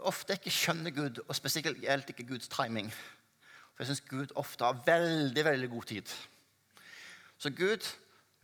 ofte 0.08 0.36
ikke 0.38 0.52
skjønner 0.52 0.94
Gud, 0.94 1.20
og 1.26 1.36
spesielt 1.36 2.10
ikke 2.10 2.26
Guds 2.28 2.50
timing. 2.52 2.90
For 3.74 3.82
jeg 3.82 3.90
syns 3.90 4.08
Gud 4.08 4.34
ofte 4.38 4.66
har 4.66 4.82
veldig, 4.86 5.44
veldig 5.44 5.68
god 5.72 5.86
tid. 5.90 6.10
Så 7.42 7.50
Gud 7.50 7.86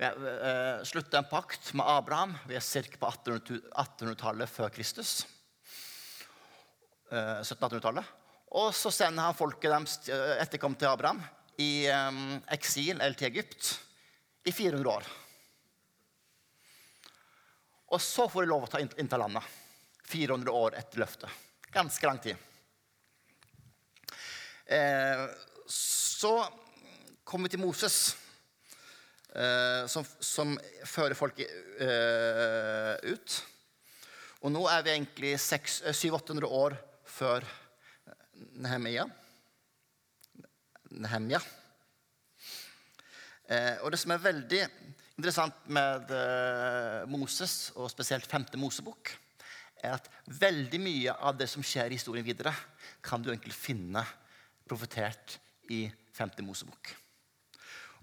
eh, 0.01 0.81
slutta 0.89 1.21
en 1.21 1.29
pakt 1.31 1.71
med 1.79 1.87
Abraham. 1.87 2.35
Vi 2.49 2.57
er 2.59 2.65
ca. 2.65 2.99
på 2.99 3.11
1800-tallet 3.11 4.51
før 4.51 4.73
Kristus. 4.75 5.21
1700-1800-tallet. 7.11 8.03
Eh, 8.03 8.17
og 8.61 8.73
så 8.75 8.91
sender 8.91 9.29
han 9.29 9.39
folket 9.39 9.71
deres 9.71 9.97
eh, 10.11 10.35
etterkom 10.43 10.75
til 10.75 10.91
Abraham 10.91 11.23
i 11.61 11.87
eksil 12.51 12.97
eller 12.97 13.15
til 13.19 13.29
Egypt 13.29 13.75
i 14.49 14.53
400 14.53 14.89
år. 14.91 15.09
Og 17.91 18.01
så 18.01 18.27
får 18.31 18.47
de 18.47 18.51
lov 18.51 18.65
å 18.65 18.71
ta 18.71 18.81
innta 18.81 19.19
landet. 19.21 19.45
400 20.11 20.55
år 20.55 20.79
etter 20.79 21.03
løftet. 21.03 21.31
Ganske 21.71 22.07
lang 22.07 22.19
tid. 22.19 22.37
Eh, 24.67 25.27
så 25.67 26.33
kommer 27.25 27.47
vi 27.47 27.53
til 27.55 27.63
Moses, 27.63 28.17
eh, 29.31 29.87
som, 29.87 30.07
som, 30.19 30.57
fører 30.83 31.15
folket 31.15 31.47
eh, 31.79 33.15
ut. 33.15 33.37
Og 34.43 34.51
nå 34.51 34.65
er 34.67 34.83
vi 34.83 34.97
egentlig 34.97 35.33
700-800 35.39 36.43
eh, 36.43 36.59
år 36.59 36.75
før 37.07 37.47
Nehemia. 38.59 39.07
Nehemia. 40.91 41.39
Eh, 43.47 43.77
og 43.79 43.95
det 43.95 44.03
som 44.03 44.11
er 44.17 44.27
veldig 44.27 44.65
interessant 45.21 45.67
med 45.71 46.11
Moses, 47.15 47.71
og 47.79 47.93
spesielt 47.93 48.27
femte 48.27 48.59
Mosebok, 48.59 49.15
er 49.83 49.97
at 49.97 50.09
veldig 50.41 50.81
mye 50.83 51.15
av 51.15 51.39
det 51.39 51.49
som 51.51 51.65
skjer 51.65 51.91
i 51.91 51.99
historien 51.99 52.27
videre, 52.27 52.53
kan 53.03 53.23
du 53.23 53.31
egentlig 53.31 53.57
finne 53.57 54.05
profetert 54.69 55.39
i 55.71 55.85
5. 56.17 56.37
Mosebok. 56.47 56.95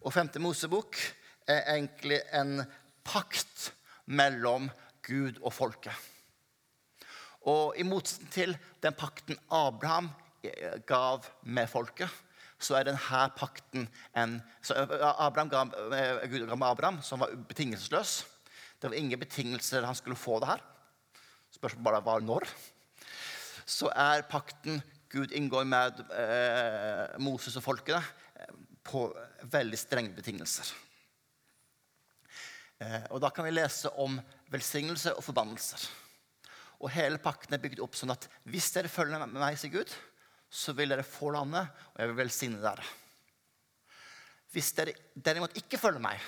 Og 0.03 0.13
5. 0.13 0.35
Mosebok 0.43 0.99
er 1.47 1.63
egentlig 1.75 2.19
en 2.35 2.61
pakt 3.07 3.71
mellom 4.05 4.69
Gud 5.07 5.39
og 5.41 5.53
folket. 5.55 5.95
Og 7.47 7.77
i 7.79 7.85
motsetning 7.87 8.31
til 8.33 8.55
den 8.83 8.95
pakten 8.97 9.37
Abraham 9.53 10.09
gav 10.87 11.25
med 11.43 11.69
folket, 11.71 12.11
så 12.59 12.79
er 12.79 12.87
denne 12.87 13.21
pakten 13.37 13.85
en 14.17 14.39
Abraham 14.73 15.51
ga, 15.51 15.63
Gud 16.25 16.47
ga 16.49 16.57
med 16.57 16.67
Abraham, 16.67 17.01
som 17.05 17.21
var 17.21 17.35
betingelsesløs. 17.47 18.23
Det 18.81 18.89
var 18.89 18.97
ingen 18.97 19.19
betingelser 19.19 19.85
han 19.85 19.95
skulle 19.95 20.19
få 20.19 20.39
det 20.41 20.51
her. 20.51 20.63
Spørsmålet 21.57 21.85
bare 21.87 22.05
var 22.05 22.21
når. 22.21 22.45
Så 23.67 23.89
er 23.89 24.27
pakten 24.29 24.81
Gud 25.09 25.31
inngår 25.35 25.65
med 25.67 26.01
eh, 26.11 27.15
Moses 27.23 27.55
og 27.57 27.63
folkene, 27.65 28.01
eh, 28.35 28.51
på 28.87 29.07
veldig 29.51 29.79
strenge 29.79 30.13
betingelser. 30.15 30.69
Eh, 32.83 33.07
og 33.09 33.23
Da 33.23 33.31
kan 33.33 33.47
vi 33.47 33.55
lese 33.55 33.89
om 34.03 34.19
velsignelse 34.51 35.15
og 35.15 35.25
forbannelser. 35.25 35.87
Og 36.83 36.91
Hele 36.93 37.17
pakten 37.23 37.55
er 37.55 37.63
bygd 37.63 37.81
opp 37.81 37.97
sånn 37.97 38.13
at 38.13 38.29
hvis 38.45 38.69
dere 38.75 38.91
følger 38.91 39.23
med 39.25 39.39
meg, 39.39 39.57
sier 39.57 39.73
Gud, 39.73 39.91
så 40.47 40.75
vil 40.77 40.93
dere 40.93 41.07
få 41.07 41.33
landet, 41.33 41.71
og 41.95 42.01
jeg 42.03 42.11
vil 42.11 42.21
velsigne 42.21 42.61
dere. 42.63 42.85
Hvis 44.53 44.69
dere 44.77 44.93
derimot 45.15 45.57
ikke 45.59 45.79
følger 45.81 46.03
meg, 46.03 46.21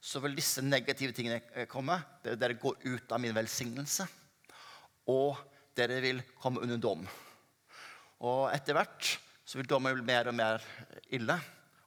så 0.00 0.20
vil 0.22 0.36
disse 0.36 0.62
negative 0.62 1.14
tingene 1.16 1.66
komme. 1.70 1.96
Dere 2.22 2.58
går 2.60 2.84
ut 2.86 3.12
av 3.12 3.20
min 3.22 3.34
velsignelse 3.36 4.06
og 5.10 5.40
dere 5.76 6.00
vil 6.04 6.22
komme 6.40 6.62
under 6.64 6.80
dom. 6.80 7.06
Og 8.26 8.50
etter 8.52 8.76
hvert 8.76 9.14
så 9.44 9.58
vil 9.58 9.68
dommen 9.70 9.96
bli 9.96 10.06
mer 10.06 10.30
og 10.30 10.36
mer 10.36 10.66
ille, 11.10 11.36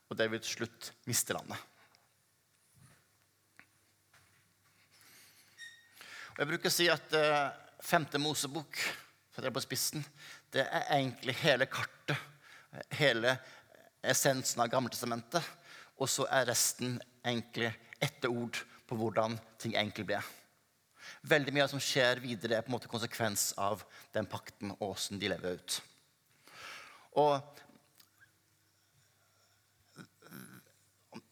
og 0.10 0.18
dere 0.20 0.34
vil 0.34 0.44
til 0.44 0.58
slutt 0.60 0.92
miste 1.08 1.36
landet. 1.36 1.70
Og 6.34 6.42
jeg 6.42 6.50
bruker 6.50 6.72
å 6.72 6.74
si 6.74 6.90
at 6.90 7.14
uh, 7.14 7.54
femte 7.86 8.20
Mosebok 8.20 8.80
for 9.34 9.42
det 9.42 9.50
er 9.50 9.56
på 9.56 9.64
spissen, 9.64 10.04
det 10.54 10.62
er 10.62 10.92
egentlig 10.94 11.34
hele 11.42 11.66
kartet, 11.66 12.20
hele 12.94 13.34
essensen 14.06 14.62
av 14.62 14.70
Gammeltestamentet. 14.70 15.42
Og 15.98 16.10
så 16.10 16.28
er 16.30 16.46
resten 16.52 17.00
egentlig 17.26 17.72
etter 17.98 18.30
ord 18.30 18.60
på 18.86 18.98
hvordan 19.00 19.40
ting 19.62 19.74
egentlig 19.74 20.06
ble. 20.12 20.20
Veldig 21.24 21.54
mye 21.56 21.64
av 21.64 21.70
det 21.70 21.76
som 21.78 21.84
skjer 21.84 22.20
videre, 22.20 22.58
er 22.58 22.66
på 22.66 22.72
en 22.72 22.76
måte 22.76 22.92
konsekvens 22.92 23.54
av 23.62 23.86
den 24.16 24.28
pakten 24.28 24.74
og 24.76 24.90
åssen 24.92 25.22
de 25.22 25.30
lever 25.32 25.56
ut. 25.56 25.78
Og 27.22 27.38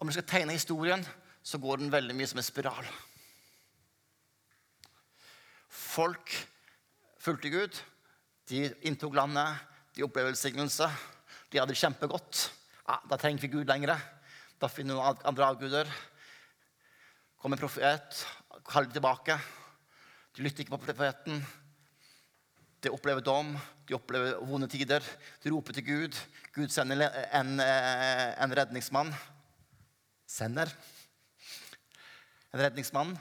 om 0.01 0.07
du 0.07 0.13
skal 0.15 0.27
tegne 0.29 0.55
historien, 0.55 1.03
så 1.43 1.59
går 1.61 1.81
den 1.81 1.91
veldig 1.93 2.15
mye 2.15 2.29
som 2.29 2.39
en 2.39 2.45
spiral. 2.45 2.87
Folk 5.69 6.33
fulgte 7.21 7.51
Gud. 7.51 7.77
De 8.49 8.63
inntok 8.87 9.15
landet. 9.17 9.59
De 9.95 10.05
opplevde 10.05 10.31
velsignelse. 10.31 10.87
De 11.51 11.59
hadde 11.59 11.73
det 11.73 11.81
kjempegodt. 11.81 12.47
Ja, 12.87 12.99
da 13.09 13.17
trenger 13.19 13.43
vi 13.43 13.51
Gud 13.57 13.67
lenger. 13.67 13.97
Da 14.61 14.69
finner 14.71 14.95
vi 14.95 15.01
noen 15.01 15.25
andre 15.27 15.49
avguder. 15.51 15.91
Kommer 17.41 17.57
en 17.57 17.65
profet, 17.65 18.21
kaller 18.69 18.87
dem 18.87 18.95
tilbake. 18.99 19.37
De 20.35 20.43
lytter 20.45 20.63
ikke 20.63 20.77
på 20.77 20.85
profeten. 20.85 21.41
De 22.81 22.89
opplever 22.89 23.21
dom, 23.21 23.51
de 23.87 23.95
opplever 23.97 24.39
vonde 24.47 24.69
tider. 24.71 25.03
De 25.43 25.51
roper 25.51 25.75
til 25.75 25.85
Gud. 25.85 26.17
Gud 26.55 26.71
sender 26.73 27.03
en, 27.35 27.59
eh, 27.59 28.43
en 28.43 28.55
redningsmann. 28.57 29.11
Sender 30.27 30.71
en 32.53 32.63
redningsmann. 32.63 33.13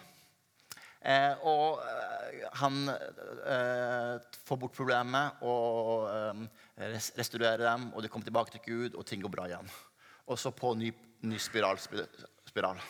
Eh, 1.00 1.35
og 1.49 1.83
eh, 1.83 2.47
han 2.61 2.88
eh, 2.88 4.17
får 4.45 4.61
bort 4.61 4.76
problemet 4.76 5.43
og 5.43 6.09
eh, 6.12 6.47
restaurerer 7.19 7.64
dem, 7.64 7.93
og 7.95 8.02
de 8.02 8.09
kommer 8.09 8.29
tilbake 8.29 8.55
til 8.55 8.64
Gud, 8.67 8.95
og 8.95 9.07
ting 9.07 9.23
går 9.23 9.33
bra 9.35 9.49
igjen. 9.49 9.71
Og 10.31 10.38
så 10.38 10.52
på 10.55 10.75
ny, 10.79 10.93
ny 11.26 11.38
spiral, 11.43 11.81
spiral. 12.47 12.81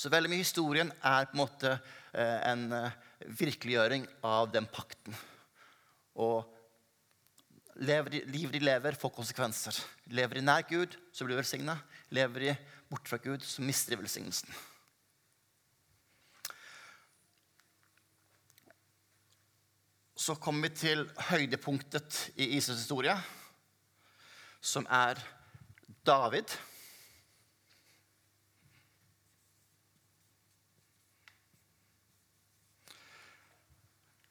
Så 0.00 0.08
veldig 0.08 0.30
mye 0.32 0.44
historien 0.44 0.92
er 1.04 1.26
på 1.28 1.36
en 1.36 1.42
måte 1.42 1.74
Eh, 2.12 2.48
en 2.50 2.72
eh, 2.72 2.92
virkeliggjøring 3.38 4.06
av 4.26 4.48
den 4.50 4.66
pakten. 4.66 5.14
Og 6.18 6.42
livet 7.86 8.52
de 8.52 8.62
lever, 8.64 8.98
får 8.98 9.12
konsekvenser. 9.14 9.78
Lever 10.10 10.40
de 10.40 10.42
nær 10.42 10.66
Gud, 10.68 10.96
så 11.14 11.24
blir 11.24 11.36
de 11.36 11.44
velsigna. 11.44 11.78
Lever 12.10 12.46
de 12.48 12.56
bort 12.90 13.06
fra 13.08 13.20
Gud, 13.22 13.46
så 13.46 13.62
mister 13.62 13.94
de 13.94 14.00
velsignelsen. 14.02 14.50
Så 20.20 20.34
kommer 20.36 20.68
vi 20.68 20.76
til 20.82 21.06
høydepunktet 21.30 22.18
i 22.36 22.50
Israels 22.58 22.82
historie, 22.82 23.14
som 24.60 24.84
er 24.90 25.22
David. 26.04 26.58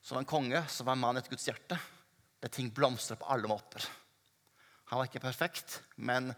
Som 0.09 0.17
en 0.17 0.25
konge 0.25 0.63
som 0.67 0.87
var 0.87 0.95
en 0.97 1.03
mann 1.03 1.17
etter 1.19 1.29
Guds 1.29 1.43
hjerte, 1.45 1.75
der 2.41 2.49
ting 2.49 2.71
blomstra 2.73 3.13
på 3.19 3.27
alle 3.29 3.45
måter. 3.45 3.83
Han 4.89 4.97
var 4.97 5.05
ikke 5.05 5.21
perfekt, 5.21 5.75
men 6.01 6.31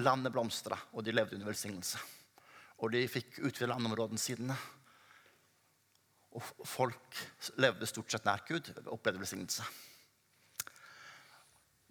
landet 0.00 0.32
blomstra, 0.32 0.78
og 0.96 1.04
de 1.04 1.12
levde 1.12 1.36
under 1.36 1.50
velsignelse. 1.50 2.00
Og 2.80 2.94
de 2.94 3.02
fikk 3.12 3.42
utvide 3.42 3.68
landområdene 3.68 4.22
sine. 4.22 4.56
Og 6.32 6.48
folk 6.64 7.20
levde 7.60 7.92
stort 7.92 8.08
sett 8.08 8.24
nær 8.24 8.40
Gud 8.48 8.72
og 8.86 8.92
opplevde 8.96 9.20
velsignelse. 9.20 9.68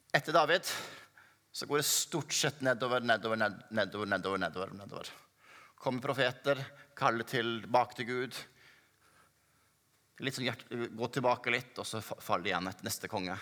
Etter 0.09 0.33
David 0.33 0.65
så 0.65 1.69
går 1.69 1.83
det 1.83 1.91
stort 1.93 2.33
sett 2.33 2.65
nedover, 2.65 3.05
nedover, 3.05 3.37
nedover, 3.69 4.15
nedover. 4.17 4.47
nedover, 4.47 4.77
nedover. 4.81 5.17
Kommer 5.77 6.09
profeter, 6.09 6.65
kaller 6.97 7.29
tilbake 7.37 8.01
til 8.01 8.15
Gud. 8.15 8.45
Litt 10.19 10.35
sånn 10.35 10.49
hjert, 10.49 10.65
Gå 10.69 11.07
tilbake 11.15 11.53
litt, 11.53 11.77
og 11.79 11.87
så 11.87 12.01
faller 12.01 12.43
det 12.43 12.51
igjen 12.51 12.69
etter 12.71 12.87
neste 12.87 13.09
konge. 13.11 13.37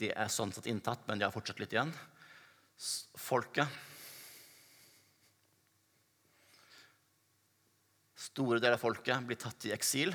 De 0.00 0.08
er 0.14 0.28
sånn 0.32 0.52
sett 0.56 0.70
inntatt, 0.72 1.02
men 1.08 1.18
de 1.20 1.24
har 1.28 1.34
fortsatt 1.34 1.60
litt 1.60 1.74
igjen. 1.76 1.92
Folket 3.20 3.68
Store 8.20 8.60
deler 8.60 8.76
av 8.76 8.82
folket 8.82 9.24
blir 9.26 9.38
tatt 9.40 9.64
i 9.66 9.72
eksil 9.74 10.12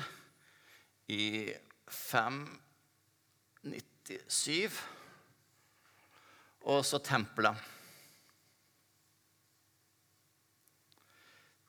i 1.12 1.52
597. 1.90 4.70
Og 6.66 6.86
så 6.86 6.98
tempelet. 6.98 7.56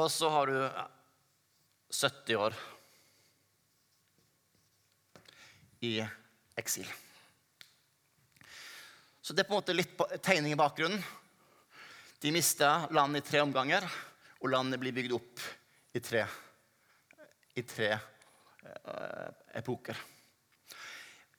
Og 0.00 0.08
så 0.10 0.28
har 0.32 0.46
du 0.46 0.70
70 1.92 2.36
år 2.36 2.54
i 5.84 6.00
eksil. 6.56 6.88
Så 9.20 9.34
det 9.34 9.44
er 9.44 9.48
på 9.48 9.54
en 9.54 9.60
måte 9.60 9.76
litt 9.76 10.00
tegning 10.24 10.52
i 10.54 10.58
bakgrunnen. 10.58 11.02
De 12.20 12.32
mista 12.32 12.88
landet 12.92 13.24
i 13.24 13.30
tre 13.30 13.40
omganger, 13.40 13.84
og 14.40 14.50
landet 14.52 14.80
blir 14.82 14.92
bygd 14.92 15.12
opp 15.16 15.42
i 15.96 16.00
tre, 16.04 16.26
i 17.56 17.62
tre 17.64 17.94
uh, 17.96 19.28
epoker. 19.56 19.96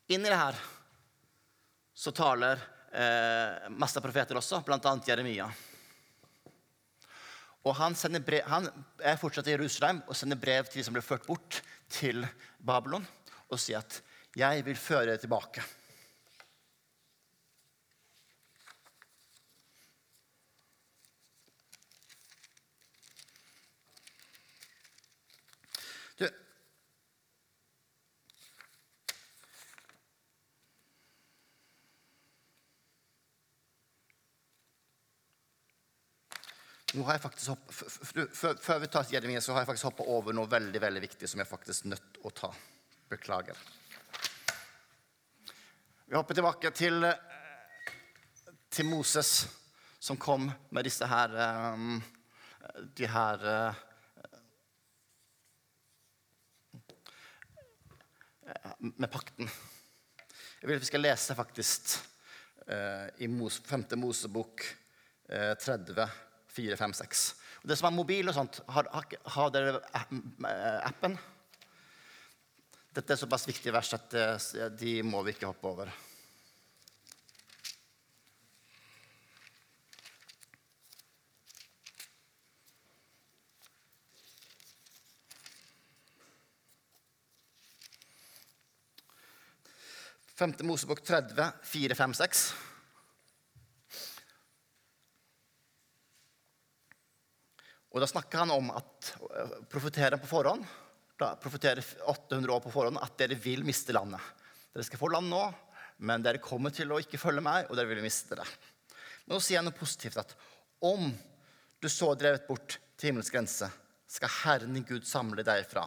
Inni 0.10 0.26
det 0.26 0.40
her 0.40 0.58
så 1.94 2.10
taler 2.18 2.58
eh, 2.98 3.68
masse 3.78 4.02
profeter 4.02 4.40
også, 4.40 4.64
bl.a. 4.66 4.94
Jeremia. 5.06 5.46
Og 7.62 7.76
han, 7.78 7.94
brev, 8.26 8.42
han, 8.50 8.66
er 8.98 9.20
fortsatt 9.22 9.52
i 9.52 9.54
Jerusalem 9.54 10.02
og 10.08 10.18
sender 10.18 10.40
brev 10.42 10.66
til 10.66 10.82
de 10.82 10.88
som 10.88 10.98
ble 10.98 11.06
ført 11.06 11.28
bort 11.30 11.60
til 11.94 12.26
Babylon, 12.58 13.06
og 13.54 13.62
sier 13.62 13.86
at 13.86 14.02
'jeg 14.34 14.66
vil 14.66 14.76
føre 14.76 15.06
dere 15.12 15.22
tilbake'. 15.22 15.62
nå 36.92 37.06
har 37.08 37.16
jeg 37.16 37.24
faktisk 37.24 37.54
hopp, 37.54 37.70
Før 38.60 38.80
vi 38.84 38.88
tar 38.92 39.08
Jeremia, 39.14 39.42
så 39.42 39.54
har 39.56 39.64
jeg 39.64 39.70
faktisk 39.70 39.88
hoppa 39.92 40.08
over 40.12 40.36
noe 40.36 40.50
veldig 40.52 40.82
veldig 40.84 41.02
viktig 41.06 41.30
som 41.30 41.40
jeg 41.40 41.48
faktisk 41.48 41.86
er 41.86 41.94
nødt 41.94 42.18
å 42.28 42.32
ta. 42.36 42.50
Beklager. 43.12 43.58
Vi 46.12 46.16
hopper 46.16 46.36
tilbake 46.36 46.72
til, 46.76 47.04
eh, 47.04 47.16
til 48.70 48.86
Moses, 48.86 49.48
som 50.00 50.18
kom 50.18 50.52
med 50.72 50.84
disse 50.84 51.08
her 51.08 51.36
eh, 51.36 52.02
De 52.96 53.08
her 53.08 53.46
eh, 53.52 53.76
Med 58.80 59.08
pakten. 59.12 59.48
Jeg 60.62 60.68
vil 60.68 60.76
at 60.76 60.84
vi 60.84 60.90
skal 60.90 61.04
lese 61.06 61.36
faktisk 61.36 61.94
i 63.20 63.28
5. 63.28 63.86
Mosebok 63.98 64.64
30 65.30 66.31
4, 66.52 66.78
5, 66.80 66.94
6. 67.00 67.26
Og 67.62 67.70
det 67.70 67.78
som 67.80 67.88
er 67.90 67.96
mobil 67.96 68.28
og 68.28 68.36
sånt, 68.36 68.62
har, 68.74 68.90
har 69.36 69.52
dere 69.54 69.80
eh, 69.80 70.80
appen? 70.88 71.18
Dette 72.92 73.14
er 73.14 73.20
såpass 73.22 73.48
viktig 73.48 73.72
vers 73.72 73.94
at 73.96 74.16
eh, 74.18 74.72
de 74.76 74.98
må 75.08 75.22
vi 75.24 75.36
ikke 75.36 75.52
hoppe 75.52 75.70
over. 75.70 75.94
Femte 90.42 90.66
Mosebok 90.66 91.04
30, 91.06 91.52
4, 91.70 91.96
5, 91.96 92.14
6. 92.18 92.71
Og 97.92 98.00
Da 98.00 98.08
snakker 98.08 98.46
han 98.46 98.54
om 98.56 98.72
at 98.72 99.12
profeterer 99.70 100.20
på 100.22 100.30
forhånd, 100.30 100.64
da 101.20 101.36
profeterer 101.36 101.84
800 102.10 102.54
år 102.54 102.62
på 102.64 102.72
forhånd, 102.74 102.98
at 103.02 103.18
dere 103.20 103.36
vil 103.38 103.66
miste 103.68 103.94
landet. 103.94 104.22
Dere 104.72 104.88
skal 104.88 105.02
få 105.02 105.12
land 105.12 105.30
nå, 105.30 105.42
men 106.08 106.24
dere 106.24 106.42
kommer 106.42 106.74
til 106.74 106.90
å 106.92 107.00
ikke 107.04 107.20
følge 107.22 107.44
meg, 107.46 107.68
og 107.70 107.78
dere 107.78 107.92
vil 107.92 108.02
miste 108.02 108.38
det. 108.40 108.48
Men 109.26 109.36
nå 109.36 109.42
sier 109.44 109.60
han 109.60 109.68
noe 109.70 109.78
positivt 109.78 110.18
at 110.24 110.34
om 110.88 111.12
du 111.82 111.90
så 111.92 112.14
drevet 112.18 112.48
bort 112.48 112.80
til 112.96 113.12
himmelens 113.12 113.30
grense, 113.34 113.70
skal 114.12 114.34
Herren 114.42 114.74
din 114.76 114.88
Gud 114.88 115.06
samle 115.08 115.44
deg 115.46 115.68
fra. 115.70 115.86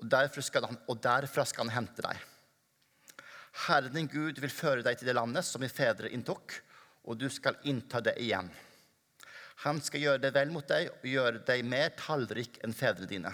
Og 0.00 0.08
derfra, 0.10 0.42
skal 0.42 0.66
han, 0.70 0.78
og 0.90 1.02
derfra 1.02 1.44
skal 1.46 1.68
han 1.68 1.76
hente 1.76 2.04
deg. 2.04 2.24
Herren 3.66 3.94
din 3.94 4.10
Gud 4.10 4.40
vil 4.40 4.54
føre 4.54 4.84
deg 4.86 4.96
til 4.98 5.10
det 5.10 5.16
landet 5.18 5.46
som 5.46 5.62
din 5.62 5.72
fedre 5.72 6.10
inntok, 6.14 6.56
og 7.04 7.18
du 7.20 7.28
skal 7.30 7.58
innta 7.68 8.00
det 8.00 8.16
igjen. 8.22 8.48
Han 9.62 9.78
skal 9.84 10.02
gjøre 10.02 10.22
det 10.24 10.32
vel 10.34 10.50
mot 10.54 10.66
deg 10.66 10.90
og 10.90 11.06
gjøre 11.06 11.42
deg 11.46 11.64
mer 11.66 11.92
tallrik 11.98 12.58
enn 12.64 12.74
fedrene 12.74 13.10
dine. 13.10 13.32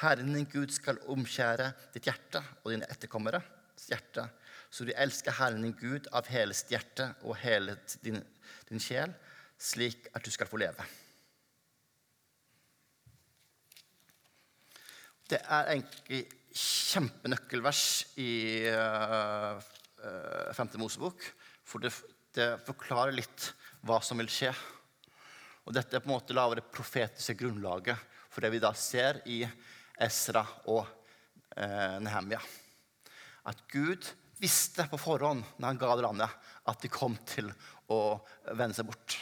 Herren 0.00 0.34
din 0.36 0.48
Gud 0.48 0.72
skal 0.72 1.00
omskjære 1.10 1.70
ditt 1.94 2.06
hjerte 2.06 2.42
og 2.62 2.70
dine 2.72 2.88
etterkommeres 2.92 3.88
hjerte, 3.88 4.26
så 4.70 4.84
du 4.86 4.92
elsker 4.94 5.34
Herren 5.38 5.64
din 5.64 5.76
Gud 5.76 6.06
av 6.14 6.28
hele 6.30 6.54
sitt 6.54 6.70
hjerte 6.72 7.08
og 7.24 7.38
hele 7.40 7.78
din, 8.04 8.20
din 8.68 8.82
sjel, 8.82 9.12
slik 9.60 10.08
at 10.14 10.24
du 10.24 10.30
skal 10.32 10.48
få 10.48 10.60
leve. 10.60 10.84
Det 15.30 15.38
er 15.46 15.72
egentlig 15.74 16.24
kjempenøkkelvers 16.50 17.82
i 18.18 18.32
uh, 18.66 19.60
uh, 20.02 20.54
5. 20.56 20.72
Mosebok. 20.82 21.22
For 21.62 21.82
det, 21.82 21.92
det, 22.34 22.48
forklarer 22.66 23.14
litt 23.14 23.52
hva 23.86 24.00
som 24.04 24.20
vil 24.20 24.30
skje. 24.30 24.52
Og 25.66 25.74
dette 25.76 25.96
er 25.96 26.02
på 26.02 26.10
en 26.10 26.16
måte 26.16 26.36
lavere 26.36 26.60
det 26.60 26.72
profetiske 26.72 27.36
grunnlaget 27.40 28.08
for 28.30 28.44
det 28.44 28.52
vi 28.54 28.62
da 28.62 28.70
ser 28.78 29.20
i 29.30 29.42
Esra 30.00 30.44
og 30.70 30.84
eh, 31.56 31.98
Nehemia. 32.02 32.40
At 33.50 33.64
Gud 33.72 34.06
visste 34.40 34.86
på 34.88 35.00
forhånd 35.00 35.44
når 35.58 35.66
han 35.66 35.80
ga 35.80 35.96
det 35.96 36.06
landet, 36.06 36.38
at 36.70 36.80
de 36.80 36.92
kom 36.92 37.16
til 37.28 37.50
å 37.90 38.20
vende 38.54 38.76
seg 38.76 38.88
bort. 38.88 39.18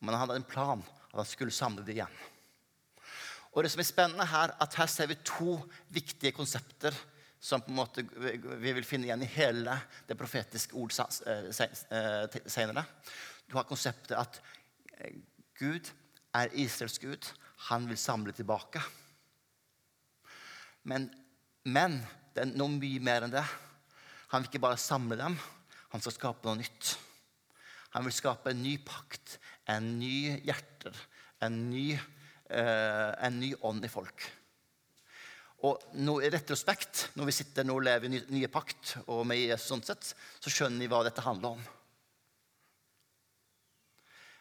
Men 0.00 0.14
han 0.14 0.24
hadde 0.24 0.40
en 0.40 0.48
plan 0.48 0.82
at 1.10 1.20
han 1.20 1.28
skulle 1.28 1.54
samle 1.54 1.84
dem 1.84 1.98
igjen. 1.98 2.18
Og 3.54 3.64
det 3.64 3.72
som 3.72 3.82
er 3.82 3.88
spennende 3.88 4.26
her, 4.28 4.52
at 4.60 4.76
her 4.78 4.90
ser 4.90 5.08
vi 5.10 5.20
to 5.26 5.56
viktige 5.94 6.34
konsepter 6.36 6.94
som 7.40 7.62
på 7.62 7.70
en 7.70 7.78
måte 7.78 8.02
vi 8.02 8.72
vil 8.74 8.86
finne 8.86 9.06
igjen 9.06 9.22
i 9.22 9.30
hele 9.30 9.76
det 10.08 10.16
profetiske 10.18 10.74
ord 10.78 10.94
eh, 10.98 11.48
eh, 11.54 12.38
senere. 12.50 12.84
Du 13.48 13.56
har 13.56 13.68
konseptet 13.68 14.16
at 14.18 14.40
eh, 14.98 15.16
Gud 15.58 15.90
er 16.36 16.52
Israels 16.52 16.98
Gud. 17.02 17.30
Han 17.70 17.88
vil 17.88 17.98
samle 17.98 18.34
tilbake. 18.36 18.82
Men, 20.88 21.08
men 21.64 21.98
det 22.34 22.44
er 22.44 22.52
noe 22.54 22.76
mye 22.76 23.02
mer 23.02 23.26
enn 23.26 23.34
det. 23.34 23.44
Han 24.32 24.44
vil 24.44 24.52
ikke 24.52 24.66
bare 24.66 24.80
samle 24.80 25.16
dem, 25.18 25.34
han 25.88 26.04
skal 26.04 26.14
skape 26.14 26.44
noe 26.44 26.60
nytt. 26.60 26.94
Han 27.96 28.04
vil 28.04 28.12
skape 28.12 28.52
en 28.52 28.60
ny 28.60 28.76
pakt, 28.84 29.38
en 29.72 29.94
ny 29.98 30.36
hjerter, 30.44 30.96
en 31.44 31.56
ny 31.70 31.96
Eh, 32.48 33.24
en 33.26 33.40
ny 33.40 33.52
ånd 33.60 33.84
i 33.84 33.90
folk. 33.92 34.24
Og 35.68 35.82
nå 36.00 36.14
I 36.22 36.30
retrospekt, 36.32 37.10
når 37.18 37.28
vi 37.28 37.34
sitter 37.36 37.66
nå 37.66 37.74
og 37.76 37.84
lever 37.84 38.08
i 38.08 38.20
nye 38.32 38.48
pakt, 38.48 38.94
og 39.04 39.26
med 39.28 39.42
Jesus 39.42 39.68
sånn 39.68 39.84
sett, 39.84 40.14
så 40.40 40.52
skjønner 40.52 40.80
vi 40.80 40.88
hva 40.88 41.02
dette 41.04 41.24
handler 41.24 41.58
om. 41.58 41.66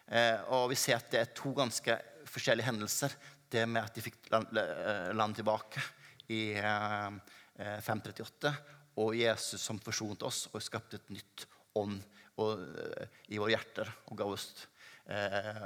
Eh, 0.07 0.39
og 0.55 0.69
vi 0.71 0.77
ser 0.79 0.99
at 0.99 1.09
det 1.11 1.19
er 1.21 1.33
to 1.35 1.51
ganske 1.55 1.97
forskjellige 2.27 2.69
hendelser. 2.69 3.15
Det 3.47 3.65
med 3.67 3.83
at 3.83 3.95
de 3.95 4.03
fikk 4.03 4.29
land, 4.31 4.57
eh, 4.59 5.35
tilbake 5.35 5.83
i 6.31 6.41
eh, 6.59 7.11
538, 7.57 8.47
eh, 8.47 8.75
og 8.97 9.15
Jesus 9.15 9.61
som 9.61 9.79
forsonte 9.79 10.25
oss 10.27 10.47
og 10.51 10.63
skapte 10.63 10.99
et 10.99 11.11
nytt 11.13 11.47
ånd 11.77 11.99
i 12.37 13.37
våre 13.39 13.49
hjerter 13.49 13.89
og 14.11 14.17
ga 14.19 14.25
oss 14.29 14.45
eh, 15.09 15.61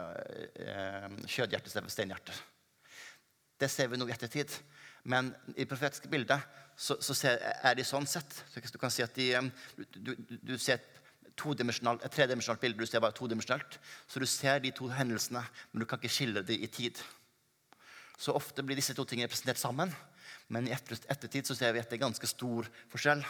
eh, 0.56 1.08
istedenfor 1.28 1.92
steinhjerter. 1.92 2.38
Det 3.60 3.70
ser 3.70 3.92
vi 3.92 4.00
nå 4.00 4.08
i 4.08 4.14
ettertid. 4.16 4.54
Men 5.04 5.32
i 5.58 5.66
profetiske 5.66 6.10
bilder 6.10 6.42
så, 6.78 6.98
så 7.02 7.16
ser, 7.18 7.42
er 7.42 7.76
de 7.78 7.86
sånn 7.86 8.08
sett. 8.10 8.44
Så 8.50 8.62
du 8.62 8.80
kan 8.82 8.94
si 8.94 9.04
at 9.04 9.16
de, 9.18 9.34
du, 9.98 10.14
du, 10.16 10.36
du 10.54 10.56
ser 10.62 10.80
et 10.80 11.01
tredimensjonalt 11.38 12.62
bilde, 12.62 12.80
du 12.80 12.90
ser 12.90 13.04
bare 13.04 13.16
todimensjonalt. 13.18 13.80
Så 14.08 14.20
du 14.20 14.28
ser 14.30 14.60
de 14.64 14.72
to 14.76 14.90
hendelsene, 14.92 15.44
men 15.72 15.84
du 15.84 15.88
kan 15.88 16.00
ikke 16.00 16.14
skille 16.14 16.44
dem 16.46 16.64
i 16.64 16.70
tid. 16.72 17.00
Så 18.22 18.36
ofte 18.38 18.64
blir 18.64 18.78
disse 18.78 18.94
to 18.98 19.06
tingene 19.06 19.30
representert 19.30 19.62
sammen. 19.62 19.94
Men 20.52 20.68
i 20.68 20.74
ettertid 20.76 21.48
så 21.48 21.56
ser 21.56 21.74
vi 21.74 21.82
at 21.82 21.90
det 21.90 21.98
er 21.98 22.06
ganske 22.06 22.28
stor 22.28 22.68
forskjell. 22.92 23.24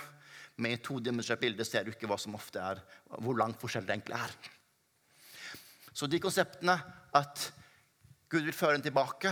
Men 0.57 0.75
i 0.75 0.81
todimensjonalt 0.83 1.43
bilde 1.43 1.67
ser 1.67 1.85
du 1.85 1.93
ikke 1.93 2.09
hva 2.09 2.17
som 2.19 2.35
ofte 2.35 2.59
er, 2.59 2.81
hvor 3.21 3.37
lang 3.39 3.53
forskjell 3.57 3.87
det 3.87 3.95
egentlig 3.95 4.17
er. 4.19 4.35
Så 5.93 6.07
de 6.07 6.19
konseptene 6.23 6.75
at 7.17 7.47
Gud 8.31 8.45
vil 8.47 8.55
føre 8.55 8.79
en 8.79 8.83
tilbake 8.83 9.31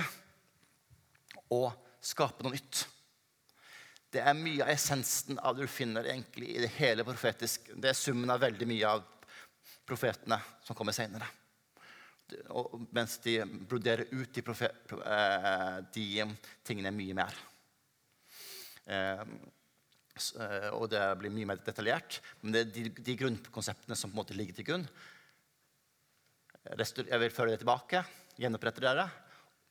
og 1.56 1.72
skape 2.04 2.44
noe 2.44 2.56
nytt 2.56 2.86
Det 4.10 4.22
er 4.26 4.38
mye 4.38 4.66
av 4.66 4.72
essensen 4.74 5.38
av 5.46 5.58
det 5.58 5.68
du 5.68 5.72
finner 5.72 6.08
egentlig 6.10 6.56
i 6.56 6.62
det 6.64 6.72
hele 6.80 7.06
profetiske. 7.06 7.76
Det 7.78 7.92
er 7.92 7.98
summen 7.98 8.32
av 8.34 8.42
veldig 8.42 8.68
mye 8.70 8.94
av 8.96 9.04
profetene 9.86 10.40
som 10.66 10.78
kommer 10.78 10.96
senere. 10.98 11.28
Mens 12.94 13.18
de 13.22 13.38
broderer 13.46 14.10
ut 14.10 14.34
de, 14.34 14.42
profet, 14.46 14.94
eh, 14.98 15.78
de 15.94 16.26
tingene 16.66 16.94
mye 16.94 17.18
mer. 17.18 17.38
Eh, 18.90 19.24
eh, 20.42 20.70
og 20.74 20.88
det 20.94 21.04
blir 21.22 21.34
mye 21.34 21.52
mer 21.52 21.62
detaljert. 21.66 22.20
Men 22.42 22.56
det 22.56 22.64
er 22.64 22.72
de, 22.76 22.86
de 23.12 23.18
grunnkonseptene 23.24 23.98
som 23.98 24.10
på 24.10 24.18
en 24.18 24.22
måte 24.24 24.38
ligger 24.38 24.58
til 24.58 24.70
grunn, 24.72 24.88
jeg 26.70 27.18
vil 27.22 27.34
føre 27.34 27.54
det 27.54 27.62
tilbake, 27.62 28.02
gjenopprette 28.38 28.84
dere. 28.84 29.06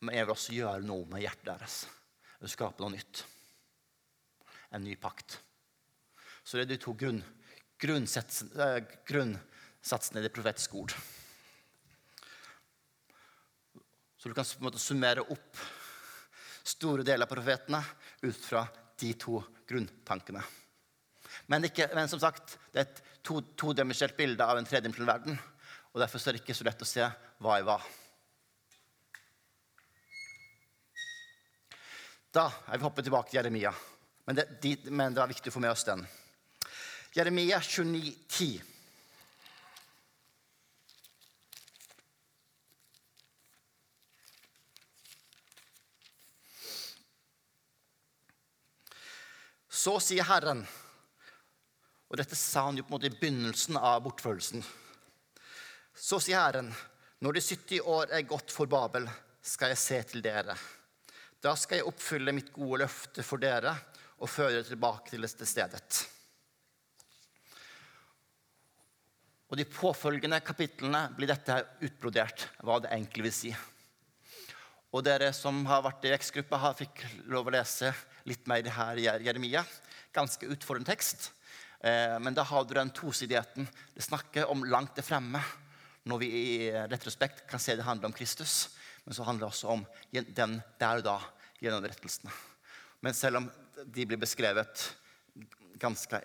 Men 0.02 0.14
jeg 0.16 0.26
vil 0.26 0.34
også 0.34 0.54
gjøre 0.56 0.86
noe 0.86 1.06
med 1.10 1.22
hjertet 1.22 1.50
deres. 1.50 1.82
Jeg 2.38 2.54
skape 2.54 2.82
noe 2.82 2.94
nytt. 2.94 3.26
En 4.74 4.84
ny 4.84 4.96
pakt. 5.00 5.38
Så 6.44 6.56
det 6.56 6.66
er 6.66 6.72
de 6.74 6.80
to 6.82 6.94
grunn, 6.98 7.22
eh, 7.22 8.78
grunnsatsene 9.08 10.20
i 10.20 10.26
det 10.26 10.32
profetiske 10.34 10.76
ord. 10.76 10.94
Så 14.18 14.28
du 14.28 14.34
kan 14.34 14.44
på 14.44 14.58
en 14.58 14.68
måte 14.68 14.82
summere 14.82 15.22
opp 15.22 15.60
store 16.64 17.04
deler 17.06 17.24
av 17.24 17.30
profetene 17.30 17.82
ut 18.22 18.44
fra 18.44 18.66
de 18.98 19.12
to 19.14 19.38
grunntankene. 19.68 20.42
Men, 21.46 21.64
ikke, 21.64 21.88
men 21.94 22.08
som 22.10 22.20
sagt, 22.20 22.58
det 22.72 22.82
er 22.82 22.88
et 22.88 23.02
to 23.24 23.40
bilde 24.16 24.44
av 24.44 24.58
en 24.58 24.66
tredimensjonal 24.66 25.12
verden. 25.12 25.38
Og 25.92 26.00
Derfor 26.02 26.20
er 26.28 26.36
det 26.36 26.42
ikke 26.42 26.56
så 26.56 26.66
lett 26.66 26.82
å 26.82 26.88
se 26.88 27.06
hva 27.44 27.58
i 27.60 27.64
hva. 27.66 27.78
Da 32.32 32.48
er 32.68 32.76
vi 32.76 32.84
hoppet 32.84 33.06
tilbake 33.08 33.30
til 33.30 33.38
Jeremia. 33.38 33.72
Men 34.28 34.36
det, 34.36 34.44
de, 34.60 34.76
men 34.92 35.14
det 35.16 35.22
er 35.22 35.30
viktig 35.30 35.48
å 35.48 35.54
få 35.54 35.60
med 35.64 35.72
oss 35.72 35.86
den. 35.88 36.02
Jeremia 37.16 37.62
29, 37.64 38.10
10. 38.28 38.60
Så 49.72 49.96
sier 50.04 50.28
Herren 50.28 50.60
Og 50.60 52.20
dette 52.20 52.36
sa 52.36 52.68
han 52.68 52.76
jo 52.76 52.84
på 52.84 52.92
en 52.92 52.98
måte 52.98 53.08
i 53.08 53.16
begynnelsen 53.16 53.80
av 53.80 54.04
bortførelsen. 54.04 54.60
Så 55.96 56.20
sier 56.20 56.36
Herren, 56.42 56.68
når 57.24 57.40
de 57.40 57.48
70 57.48 57.94
år 57.96 58.12
er 58.12 58.28
gått 58.28 58.52
for 58.52 58.68
Babel, 58.68 59.08
skal 59.40 59.72
jeg 59.72 59.86
se 59.88 60.04
til 60.12 60.20
dere. 60.20 60.52
Da 61.40 61.56
skal 61.56 61.80
jeg 61.80 61.88
oppfylle 61.88 62.36
mitt 62.36 62.52
gode 62.52 62.84
løfte 62.84 63.24
for 63.24 63.40
dere 63.40 63.72
og 64.18 64.30
fører 64.30 64.66
tilbake 64.66 65.12
til 65.12 65.26
stedet. 65.28 66.04
Og 69.48 69.56
De 69.56 69.64
påfølgende 69.64 70.40
kapitlene 70.44 71.06
blir 71.16 71.30
dette 71.30 71.56
utbrodert, 71.86 72.48
hva 72.60 72.78
det 72.84 72.92
egentlig 72.92 73.28
vil 73.28 73.36
si. 73.36 73.52
Og 74.92 75.04
Dere 75.04 75.30
som 75.36 75.62
har 75.68 75.84
vært 75.84 76.04
i 76.04 76.12
vekstgruppa, 76.12 76.72
fikk 76.76 77.04
lov 77.32 77.48
å 77.48 77.54
lese 77.56 77.92
litt 78.28 78.46
mer 78.48 78.68
her 78.72 79.00
i 79.00 79.06
Jeremia. 79.24 79.64
Ganske 80.12 80.48
utfordrende 80.48 80.92
tekst. 80.92 81.30
Eh, 81.80 82.18
men 82.20 82.34
da 82.36 82.44
har 82.44 82.64
du 82.64 82.74
den 82.76 82.92
tosidigheten. 82.92 83.68
Det 83.94 84.04
snakker 84.04 84.50
om 84.52 84.64
langt 84.68 84.96
det 84.96 85.06
fremme 85.06 85.40
når 86.08 86.22
vi 86.22 86.28
i 86.32 86.72
retrospekt 86.88 87.44
kan 87.48 87.60
se 87.60 87.76
det 87.76 87.84
handler 87.84 88.08
om 88.08 88.16
Kristus, 88.16 88.70
men 89.04 89.16
så 89.16 89.26
handler 89.26 89.44
det 89.46 89.52
også 89.52 89.72
om 89.74 89.84
den 90.12 90.60
der 90.80 91.00
og 91.00 91.04
da 91.04 91.16
gjennom 91.60 91.84
rettelsene. 91.84 92.32
Men 93.04 93.16
selv 93.16 93.42
om 93.42 93.50
de 93.84 94.06
blir 94.06 94.20
beskrevet 94.20 94.84
ganske 95.78 96.20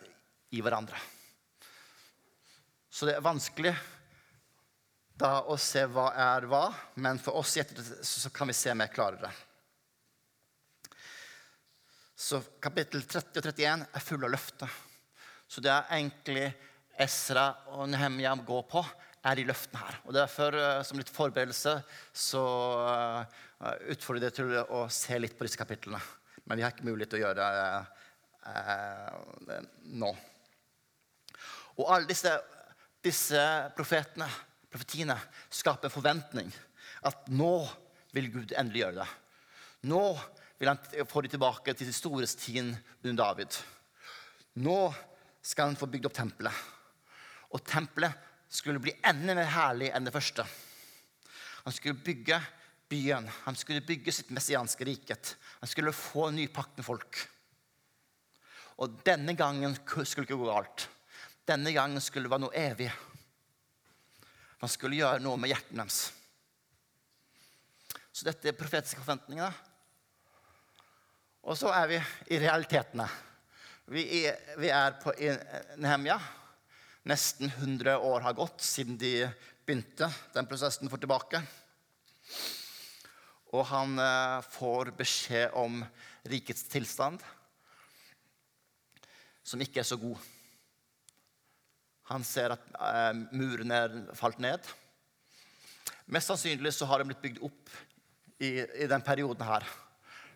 i 0.54 0.62
hverandre. 0.62 0.98
Så 2.90 3.08
det 3.10 3.18
er 3.18 3.26
vanskelig 3.26 3.74
da 5.18 5.44
å 5.50 5.58
se 5.62 5.86
hva 5.90 6.08
er 6.18 6.48
hva, 6.50 6.68
men 7.02 7.22
for 7.22 7.38
oss 7.38 7.56
i 7.58 7.62
ettertid 7.62 8.06
så 8.06 8.32
kan 8.34 8.50
vi 8.50 8.56
se 8.58 8.74
mer 8.78 8.92
klarere. 8.94 9.30
Så 12.24 12.40
kapittel 12.64 13.04
30 13.04 13.40
og 13.42 13.48
31 13.50 13.86
er 13.86 14.06
fulle 14.06 14.30
av 14.30 14.34
løfter. 14.34 14.76
Så 15.50 15.62
det 15.62 15.74
er 15.74 15.90
egentlig 15.98 16.46
Esra 17.02 17.50
og 17.74 17.88
Nehemja 17.90 18.34
går 18.46 18.66
på, 18.70 18.84
er 19.24 19.40
de 19.40 19.46
løftene 19.48 19.82
her. 19.82 20.00
Og 20.06 20.16
Derfor, 20.16 20.56
eh, 20.58 20.82
som 20.86 21.00
litt 21.00 21.12
forberedelse, 21.14 21.78
så 22.14 22.44
uh, 22.84 23.78
utfordrer 23.94 24.28
jeg 24.28 24.38
til 24.42 24.58
å 24.62 24.84
se 24.92 25.18
litt 25.20 25.38
på 25.38 25.48
disse 25.48 25.60
kapitlene. 25.60 26.02
Men 26.44 26.60
vi 26.60 26.66
har 26.66 26.74
ikke 26.74 26.88
mulighet 26.88 27.14
til 27.14 27.22
å 27.22 27.26
gjøre 27.28 27.48
det 27.58 27.68
uh, 28.48 29.68
nå. 29.96 30.12
Og 31.80 31.88
alle 31.88 32.10
disse, 32.10 32.34
disse 33.04 33.44
profetene, 33.78 34.28
profetiene 34.70 35.16
skaper 35.50 35.90
en 35.90 35.96
forventning. 35.96 36.52
At 37.08 37.30
nå 37.32 37.56
vil 38.14 38.30
Gud 38.34 38.54
endelig 38.58 38.84
gjøre 38.84 39.00
det. 39.02 39.10
Nå 39.90 40.04
vil 40.60 40.70
han 40.70 41.08
få 41.10 41.24
dem 41.24 41.34
tilbake 41.34 41.74
til 41.76 41.90
storhetstiden 41.96 42.76
under 43.04 43.18
David. 43.24 43.58
Nå 44.64 44.78
skal 45.44 45.72
han 45.72 45.80
få 45.80 45.90
bygd 45.92 46.08
opp 46.08 46.16
tempelet. 46.16 46.60
Og 47.54 47.64
tempelet 47.68 48.30
skulle 48.54 48.82
bli 48.82 48.94
enda 49.06 49.36
mer 49.36 49.50
herlig 49.50 49.90
enn 49.94 50.06
det 50.06 50.14
første. 50.14 50.46
Han 51.66 51.74
skulle 51.74 52.04
bygge 52.06 52.38
byen. 52.94 53.30
Han 53.48 53.58
skulle 53.58 53.82
bygge 53.82 54.14
sitt 54.14 54.30
messianske 54.34 54.86
riket. 54.86 55.36
Han 55.60 55.72
skulle 55.72 55.96
få 55.98 56.28
en 56.30 56.38
ny 56.38 56.48
pakt 56.54 56.78
med 56.78 56.86
folk. 56.86 57.24
Og 58.82 59.00
denne 59.06 59.34
gangen 59.38 59.76
skulle 59.82 60.06
det 60.06 60.28
ikke 60.28 60.38
gå 60.38 60.50
galt. 60.52 60.88
Denne 61.50 61.74
gangen 61.76 62.02
skulle 62.02 62.30
det 62.30 62.34
være 62.34 62.46
noe 62.46 62.60
evig. 62.60 62.90
Han 64.64 64.72
skulle 64.72 65.02
gjøre 65.02 65.22
noe 65.24 65.40
med 65.42 65.52
hjertene 65.52 65.84
deres. 65.84 66.06
Så 68.14 68.28
dette 68.28 68.52
er 68.52 68.58
profetiske 68.58 69.02
forventningene. 69.02 69.50
Og 71.44 71.58
så 71.60 71.74
er 71.76 71.90
vi 71.90 71.98
i 72.32 72.40
realitetene. 72.40 73.08
Vi 73.92 74.06
er, 74.22 74.38
vi 74.62 74.70
er 74.72 74.96
på 75.02 75.12
Nehemja. 75.82 76.16
Nesten 77.10 77.50
100 77.50 77.98
år 78.00 78.24
har 78.24 78.38
gått 78.38 78.64
siden 78.64 78.96
de 79.02 79.26
begynte 79.66 80.08
den 80.36 80.48
prosessen 80.48 80.92
for 80.92 81.02
tilbake. 81.02 81.42
Og 83.54 83.66
han 83.70 84.00
eh, 84.02 84.40
får 84.56 84.94
beskjed 84.98 85.54
om 85.60 85.84
rikets 86.30 86.66
tilstand, 86.72 87.22
som 89.44 89.62
ikke 89.62 89.84
er 89.84 89.88
så 89.88 90.00
god. 90.02 90.18
Han 92.10 92.26
ser 92.26 92.56
at 92.56 92.66
eh, 92.74 93.12
muren 93.36 93.76
er 93.76 94.00
falt 94.18 94.42
ned. 94.42 94.66
Mest 96.10 96.32
sannsynlig 96.32 96.74
så 96.76 96.90
har 96.90 97.00
den 97.00 97.12
blitt 97.12 97.24
bygd 97.24 97.44
opp 97.46 97.74
i, 98.42 98.58
i 98.84 98.90
den 98.90 99.06
perioden 99.06 99.46
her. 99.48 99.68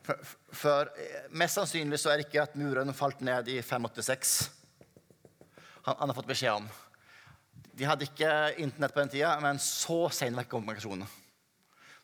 For, 0.06 0.34
for, 0.54 0.94
eh, 1.02 1.28
mest 1.34 1.58
sannsynlig 1.58 2.00
så 2.00 2.14
er 2.14 2.22
det 2.22 2.30
ikke 2.30 2.46
at 2.46 2.60
muren 2.60 2.94
falt 2.96 3.26
ned 3.26 3.50
i 3.52 3.60
586 3.66 4.38
han, 5.88 5.96
han, 5.96 6.10
har 6.10 6.16
fått 6.16 6.30
beskjed 6.30 6.60
om. 6.60 6.68
De 7.78 7.86
hadde 7.88 8.06
ikke 8.08 8.32
Internett 8.62 8.94
på 8.94 9.02
den 9.02 9.12
tida, 9.14 9.32
men 9.42 9.60
så 9.64 10.06
sein 10.14 10.36
var 10.36 10.46
ikke 10.46 10.58
kommunikasjonen. 10.58 11.08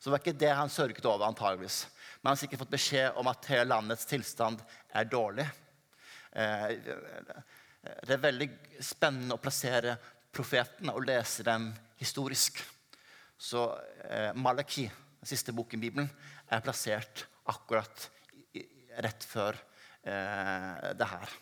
Så 0.03 0.09
det 0.09 0.17
var 0.17 0.19
ikke 0.19 0.35
det 0.35 0.49
han 0.51 0.67
sørget 0.67 1.05
over, 1.07 1.21
antageligvis. 1.29 1.77
Men 2.19 2.27
han 2.27 2.35
har 2.35 2.39
sikkert 2.41 2.59
fått 2.59 2.73
beskjed 2.73 3.19
om 3.21 3.27
at 3.31 3.45
hele 3.47 3.69
landets 3.71 4.03
tilstand 4.09 4.59
er 4.91 5.07
dårlig. 5.07 5.45
Eh, 6.35 6.73
det 8.03 8.11
er 8.11 8.25
veldig 8.25 8.49
spennende 8.83 9.37
å 9.37 9.39
plassere 9.39 9.93
profetene 10.35 10.91
og 10.91 11.07
lese 11.07 11.45
dem 11.47 11.69
historisk. 12.01 12.59
Så 13.39 13.63
eh, 14.09 14.35
Malaki, 14.35 14.89
den 14.91 15.31
siste 15.31 15.55
boken 15.55 15.79
i 15.79 15.87
Bibelen, 15.87 16.11
er 16.51 16.67
plassert 16.67 17.23
akkurat 17.47 18.09
rett 19.07 19.23
før 19.23 19.55
eh, 19.55 20.91
det 20.99 21.11
her. 21.15 21.37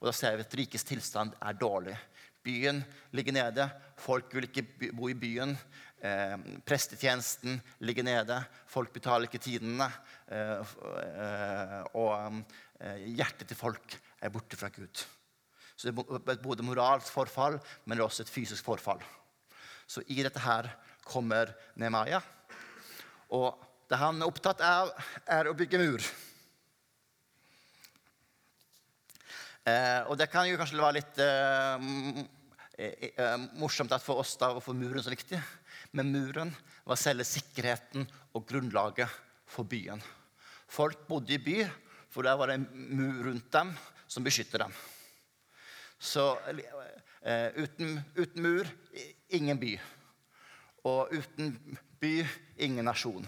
Og 0.00 0.10
da 0.10 0.18
ser 0.24 0.34
vi 0.34 0.48
at 0.48 0.58
rikets 0.58 0.90
tilstand 0.90 1.38
er 1.38 1.62
dårlig. 1.62 1.94
Byen 2.42 2.82
ligger 3.14 3.38
nede. 3.38 3.70
Folk 4.02 4.34
vil 4.34 4.50
ikke 4.50 4.90
bo 4.90 5.06
i 5.06 5.18
byen. 5.18 5.54
Eh, 5.96 6.36
prestetjenesten 6.68 7.60
ligger 7.78 8.04
nede. 8.04 8.36
Folk 8.68 8.92
betaler 8.92 9.28
ikke 9.28 9.40
tidene. 9.40 9.88
Eh, 10.28 10.60
eh, 10.60 11.82
og 11.96 12.42
eh, 12.80 13.06
hjertet 13.16 13.48
til 13.48 13.56
folk 13.58 13.96
er 14.20 14.32
borte 14.34 14.58
fra 14.60 14.68
Gud. 14.74 15.04
Så 15.76 15.88
det 15.88 15.94
er 15.96 16.42
både 16.44 16.64
moralsk 16.64 17.12
forfall, 17.12 17.58
men 17.84 17.96
det 17.96 18.02
er 18.02 18.08
også 18.08 18.24
et 18.24 18.32
fysisk 18.32 18.64
forfall. 18.64 19.02
Så 19.86 20.02
i 20.12 20.22
dette 20.24 20.40
her 20.40 20.68
kommer 21.06 21.52
Nemaya. 21.80 22.20
Og 23.36 23.56
det 23.88 23.98
han 24.00 24.20
er 24.20 24.28
opptatt 24.28 24.60
av, 24.64 24.90
er 25.26 25.48
å 25.48 25.56
bygge 25.56 25.80
mur. 25.80 26.02
Eh, 29.66 30.02
og 30.06 30.16
det 30.18 30.28
kan 30.30 30.46
jo 30.46 30.58
kanskje 30.58 30.78
være 30.78 30.98
litt 31.00 31.18
eh, 31.22 31.78
morsomt 33.58 33.92
at 33.96 34.04
for 34.04 34.22
oss 34.22 34.36
da 34.38 34.52
å 34.54 34.62
få 34.62 34.74
muren 34.76 35.02
så 35.02 35.10
viktig. 35.10 35.40
Men 35.96 36.12
muren 36.12 36.52
var 36.84 36.98
selve 37.00 37.24
sikkerheten 37.24 38.04
og 38.36 38.44
grunnlaget 38.48 39.08
for 39.48 39.64
byen. 39.68 40.02
Folk 40.68 41.06
bodde 41.08 41.36
i 41.36 41.40
by, 41.40 41.62
for 42.12 42.26
der 42.26 42.36
var 42.36 42.50
det 42.50 42.58
en 42.60 42.68
mur 42.98 43.30
rundt 43.30 43.48
dem 43.52 43.72
som 44.08 44.24
beskytter 44.26 44.66
dem. 44.66 44.74
Så 45.98 46.26
eh, 46.44 47.48
uten, 47.56 47.96
uten, 48.16 48.42
mur 48.42 48.68
ingen 49.32 49.60
by. 49.60 49.72
Og 50.84 51.14
uten 51.16 51.56
by 52.00 52.20
ingen 52.58 52.84
nasjon. 52.84 53.24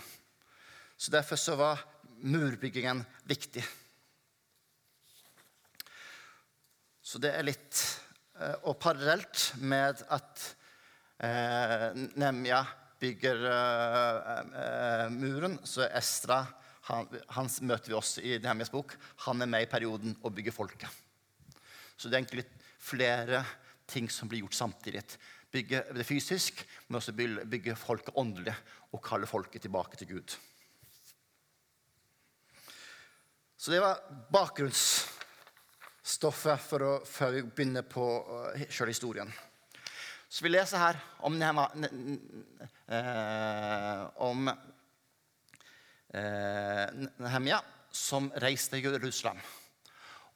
Så 0.97 1.11
Derfor 1.11 1.41
så 1.41 1.57
var 1.57 1.85
murbyggingen 2.21 3.05
viktig. 3.25 3.65
Så 7.03 7.19
det 7.23 7.33
er 7.33 7.47
litt 7.47 7.81
eh, 8.37 8.57
Og 8.69 8.77
parallelt 8.83 9.55
med 9.57 10.03
at 10.13 10.58
eh, 11.19 11.89
Nemja 12.19 12.63
bygger 13.01 13.45
eh, 13.51 14.39
eh, 14.63 15.05
muren, 15.15 15.59
så 15.65 15.87
Estra 15.87 16.45
han, 16.89 17.09
han, 17.37 17.51
møter 17.69 17.93
vi 17.93 17.97
også 17.99 18.25
i 18.25 18.37
Nehemjas 18.41 18.73
bok. 18.73 18.95
Han 19.27 19.45
er 19.45 19.51
med 19.51 19.67
i 19.67 19.71
perioden 19.71 20.17
og 20.23 20.33
bygger 20.35 20.55
folket. 20.57 20.89
Så 21.99 22.09
det 22.09 22.17
er 22.17 22.23
egentlig 22.23 22.47
flere 22.81 23.43
ting 23.89 24.09
som 24.13 24.31
blir 24.31 24.45
gjort 24.45 24.57
samtidig. 24.57 25.03
Bygge 25.53 25.83
det 25.97 26.07
fysisk, 26.09 26.63
men 26.89 27.01
også 27.01 27.13
bygge 27.17 27.77
folket 27.77 28.17
åndelig 28.17 28.55
og 28.93 29.03
kalle 29.05 29.29
folket 29.29 29.65
tilbake 29.65 30.01
til 30.01 30.15
Gud. 30.15 30.37
Så 33.59 33.75
det 33.75 33.83
var 33.83 34.01
bakgrunns 34.33 34.83
stoffet 36.09 36.63
for 36.63 36.85
å, 36.85 36.93
før 37.05 37.35
vi 37.35 37.45
begynner 37.51 37.85
på 37.85 38.05
uh, 38.23 38.67
sjøl 38.71 38.93
historien. 38.93 39.33
Så 40.29 40.45
vi 40.45 40.51
leser 40.53 40.77
her 40.77 40.99
om, 41.25 41.39
eh, 41.41 41.49
om 44.21 44.51
eh, 46.13 46.87
Nehemia 47.17 47.63
som 47.91 48.29
reiste 48.37 48.77
til 48.77 48.93
Jerusalem. 48.93 49.41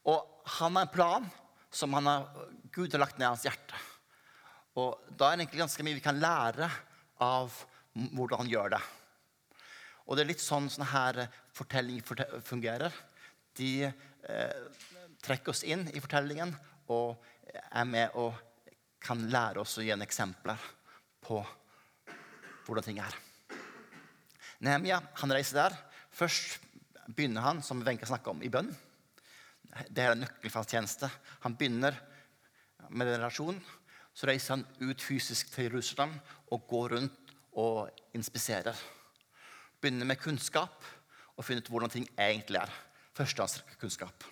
Og 0.09 0.49
han 0.59 0.77
har 0.79 0.87
en 0.87 0.95
plan 0.95 1.27
som 1.71 1.93
har, 1.93 2.25
Gud 2.73 2.93
har 2.93 3.01
lagt 3.05 3.19
ned 3.19 3.27
i 3.27 3.33
hans 3.35 3.45
hjerte. 3.45 3.75
Og 4.81 4.97
da 5.11 5.29
er 5.29 5.37
det 5.37 5.45
egentlig 5.45 5.61
ganske 5.61 5.85
mye 5.85 5.99
vi 5.99 6.05
kan 6.05 6.21
lære 6.21 6.71
av 7.21 7.53
hvordan 7.93 8.47
han 8.47 8.53
gjør 8.53 8.69
det. 8.73 8.83
Og 10.09 10.17
det 10.17 10.25
er 10.25 10.33
litt 10.33 10.43
sånn 10.43 10.71
sånn 10.73 10.89
her 10.89 11.29
fortelling 11.53 12.01
fungerer. 12.49 12.93
De 13.61 13.85
eh, 13.85 14.57
trekker 15.21 15.53
oss 15.53 15.69
inn 15.69 15.85
i 15.93 16.01
fortellingen 16.01 16.57
og 16.89 17.21
er 17.53 17.85
med 17.85 18.17
og 18.17 18.33
kan 19.03 19.27
lære 19.31 19.63
oss 19.63 19.79
å 19.79 19.85
gi 19.85 19.93
en 19.95 20.05
eksempler 20.05 20.61
på 21.23 21.41
hvordan 22.67 22.87
ting 22.87 23.01
er. 23.03 23.17
Nehemia 24.63 25.01
han 25.19 25.35
reiser 25.35 25.59
der. 25.65 25.77
Først 26.13 26.61
begynner 27.09 27.45
han 27.45 27.63
som 27.67 27.83
Wenche 27.83 28.07
snakka 28.07 28.31
om, 28.31 28.43
i 28.43 28.51
bønn. 28.53 28.71
Det 29.89 30.05
er 30.05 30.19
nøkkelen 30.19 30.53
for 30.53 30.69
tjeneste. 30.69 31.09
Han 31.43 31.57
begynner 31.59 31.97
med 32.91 33.09
den 33.09 33.19
relasjonen. 33.19 33.63
Så 34.15 34.29
reiser 34.29 34.59
han 34.59 34.67
ut 34.85 35.01
fysisk 35.01 35.51
til 35.55 35.71
Jerusalem 35.71 36.13
og 36.53 36.67
går 36.69 36.97
rundt 36.99 37.33
og 37.59 37.89
inspiserer. 38.17 38.77
Begynner 39.81 40.07
med 40.09 40.21
kunnskap 40.21 40.85
og 41.33 41.47
finner 41.47 41.65
ut 41.65 41.73
hvordan 41.73 41.93
ting 41.97 42.07
egentlig 42.21 42.61
er. 42.61 42.79
Førstehåndskunnskap. 43.17 44.29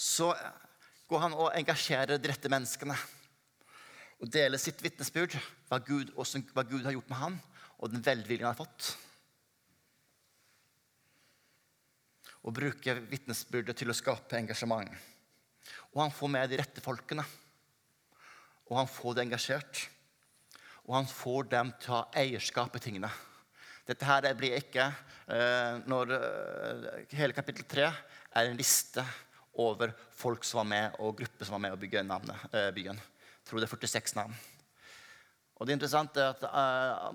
så 0.00 0.32
går 1.10 1.24
han 1.26 1.36
og 1.36 1.50
engasjerer 1.58 2.16
de 2.16 2.30
rette 2.30 2.50
menneskene. 2.52 2.96
Og 4.20 4.30
deler 4.30 4.60
sitt 4.60 4.80
vitnesbyrd, 4.84 5.34
hva, 5.68 5.80
hva 5.80 6.64
Gud, 6.64 6.84
har 6.84 6.94
gjort 6.94 7.10
med 7.10 7.18
han, 7.18 7.38
og 7.80 7.92
den 7.92 8.04
velviljen 8.04 8.46
han 8.46 8.54
har 8.54 8.60
fått. 8.62 8.94
og 12.46 12.56
bruker 12.56 13.02
vitnesbyrdet 13.10 13.76
til 13.76 13.92
å 13.92 13.96
skape 13.96 14.38
engasjement. 14.38 14.90
Og 15.92 16.02
han 16.04 16.12
får 16.14 16.30
med 16.32 16.50
de 16.50 16.60
rette 16.60 16.84
folkene. 16.84 17.24
Og 18.70 18.78
han 18.78 18.88
får 18.88 19.16
det 19.16 19.24
engasjert. 19.26 19.82
Og 20.86 20.94
han 20.96 21.10
får 21.10 21.50
dem 21.52 21.72
til 21.82 21.92
å 21.92 21.98
ha 21.98 22.22
eierskap 22.22 22.76
i 22.78 22.82
tingene. 22.82 23.10
Dette 23.88 24.06
her 24.06 24.28
blir 24.38 24.56
ikke 24.56 24.86
eh, 24.86 25.80
når 25.88 26.14
eh, 26.14 26.88
Hele 27.18 27.34
kapittel 27.34 27.66
tre 27.68 27.88
er 27.90 28.46
en 28.46 28.58
liste 28.58 29.02
over 29.58 29.92
folk 30.14 30.44
som 30.46 30.62
var 30.62 30.70
med, 30.70 30.96
og 31.02 31.18
grupper 31.18 31.46
som 31.46 31.56
var 31.58 31.64
med 31.66 31.74
å 31.74 31.80
bygge 31.80 32.04
navnet, 32.06 32.48
eh, 32.54 32.70
byen. 32.74 32.98
Jeg 32.98 33.48
tror 33.48 33.60
det 33.60 33.66
er 33.66 33.74
46 33.74 34.16
navn. 34.18 34.36
Og 35.60 35.68
det 35.68 35.74
interessante 35.76 36.22
er 36.22 36.30
at 36.32 36.44
uh, 36.48 37.10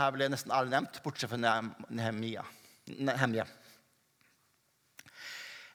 her 0.00 0.12
ble 0.14 0.30
nesten 0.32 0.54
alle 0.56 0.72
nevnt, 0.72 1.02
bortsett 1.04 1.28
fra 1.28 1.60
Nehemia. 1.92 2.44
Nehemia. 2.96 3.44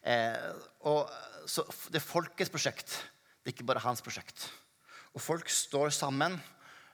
Eh, 0.06 0.50
og, 0.90 1.12
så 1.50 1.66
det 1.94 2.00
er 2.00 2.06
folkets 2.06 2.54
prosjekt. 2.54 2.96
Det 3.42 3.52
er 3.52 3.56
ikke 3.56 3.68
bare 3.70 3.84
hans 3.86 4.02
prosjekt. 4.06 4.48
Og 5.14 5.22
folk 5.22 5.50
står 5.54 5.94
sammen 5.94 6.34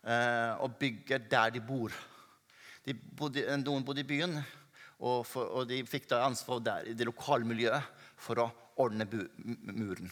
eh, 0.04 0.54
og 0.60 0.76
bygger 0.80 1.24
der 1.32 1.56
de 1.56 1.64
bor. 1.64 1.96
De 2.84 2.96
bodde, 2.96 3.44
noen 3.64 3.86
bodde 3.88 4.04
i 4.04 4.08
byen, 4.08 4.36
og, 5.00 5.26
for, 5.28 5.48
og 5.48 5.68
de 5.70 5.80
fikk 5.88 6.10
da 6.12 6.26
ansvar 6.26 6.60
der, 6.64 6.92
i 6.92 6.96
det 6.98 7.08
lokale 7.08 7.48
miljøet 7.48 8.01
for 8.22 8.42
å 8.42 8.50
ordne 8.82 9.08
muren. 9.10 10.12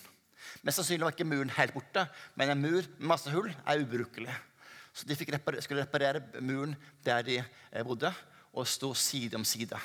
Mest 0.63 0.79
sannsynlig 0.79 1.05
var 1.05 1.15
ikke 1.15 1.27
muren 1.27 1.51
helt 1.57 1.75
borte, 1.75 2.05
men 2.39 2.51
en 2.53 2.61
mur 2.61 2.83
med 2.97 3.07
masse 3.11 3.31
hull 3.33 3.49
er 3.49 3.81
ubrukelig. 3.83 4.33
Så 4.93 5.07
de 5.07 5.15
reparere, 5.15 5.61
skulle 5.63 5.85
reparere 5.85 6.41
muren 6.41 6.75
der 7.05 7.23
de 7.27 7.37
eh, 7.39 7.83
bodde, 7.85 8.11
og 8.53 8.67
sto 8.67 8.93
side 8.97 9.37
om 9.37 9.45
side. 9.45 9.77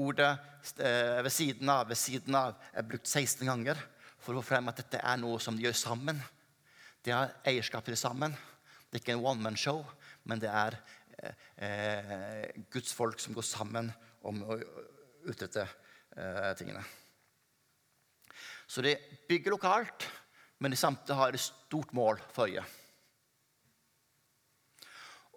Ordet 0.00 0.30
eh, 0.78 1.20
'ved 1.22 1.30
siden 1.30 1.68
av' 1.68 1.88
ved 1.88 1.96
siden 1.96 2.34
av 2.34 2.54
er 2.72 2.82
brukt 2.82 3.06
16 3.06 3.46
ganger 3.46 3.76
for 4.18 4.32
å 4.32 4.40
få 4.40 4.54
frem 4.54 4.68
at 4.68 4.80
dette 4.80 5.00
er 5.02 5.16
noe 5.20 5.40
som 5.40 5.56
de 5.56 5.66
gjør 5.66 5.76
sammen. 5.76 6.22
De 7.04 7.12
har 7.12 7.34
eierskap 7.44 7.84
til 7.84 7.96
det 7.96 8.00
sammen. 8.00 8.36
Det 8.90 8.98
er 8.98 9.04
ikke 9.04 9.12
en 9.18 9.26
one 9.26 9.42
man 9.42 9.56
show, 9.56 9.84
men 10.24 10.40
det 10.40 10.50
er 10.50 10.76
eh, 11.18 11.34
eh, 11.56 12.48
Guds 12.72 12.92
folk 12.96 13.20
som 13.20 13.36
går 13.36 13.46
sammen 13.46 13.92
om 14.26 14.42
å 14.44 14.58
utrette 15.30 15.66
eh, 16.16 16.50
tingene. 16.58 16.82
Så 18.70 18.84
de 18.86 18.94
bygger 19.26 19.50
lokalt, 19.50 20.04
men 20.62 20.70
de 20.70 20.78
samtidig 20.78 21.16
har 21.18 21.34
et 21.34 21.42
stort 21.42 21.90
mål 21.96 22.20
for 22.30 22.46
øye. 22.46 22.62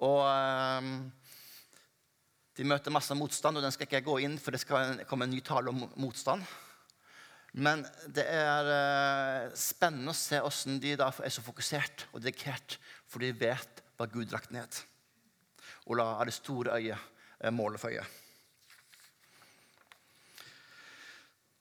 Og 0.06 0.20
um, 0.28 0.92
de 2.54 2.68
møter 2.68 2.94
masse 2.94 3.16
motstand, 3.18 3.58
og 3.58 3.66
den 3.66 3.74
skal 3.74 3.88
ikke 3.88 3.98
jeg 3.98 4.06
gå 4.06 4.20
inn, 4.22 4.38
for 4.38 4.54
det 4.54 4.62
skal 4.62 5.02
komme 5.10 5.26
en 5.26 5.34
ny 5.34 5.42
tale 5.46 5.74
om 5.74 5.82
motstand. 5.98 6.46
Men 7.54 7.82
det 8.14 8.28
er 8.30 8.70
uh, 8.70 9.50
spennende 9.58 10.14
å 10.14 10.18
se 10.18 10.38
hvordan 10.38 10.78
de 10.84 10.94
da 11.02 11.10
er 11.10 11.34
så 11.34 11.46
fokusert 11.46 12.08
og 12.12 12.22
dedikert, 12.22 12.78
for 13.10 13.26
de 13.26 13.34
vet 13.34 13.82
hva 13.98 14.10
Gud 14.14 14.30
drakk 14.30 14.52
ned. 14.54 14.84
Og 15.90 15.98
la 15.98 16.12
det 16.22 16.38
store 16.38 16.78
øyet 16.78 17.02
uh, 17.42 17.50
målet 17.50 17.82
for 17.82 17.90
øyet. 17.90 18.22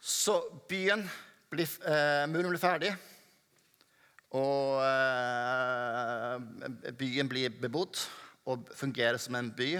Så 0.02 0.36
byen 0.68 1.08
blir, 1.52 1.68
eh, 1.84 2.24
muren 2.32 2.52
blir 2.52 2.60
ferdig, 2.60 2.92
og 4.32 4.80
eh, 4.86 6.92
byen 6.96 7.28
blir 7.28 7.52
bebodd 7.60 8.00
og 8.48 8.70
fungerer 8.76 9.20
som 9.20 9.36
en 9.36 9.50
by. 9.52 9.74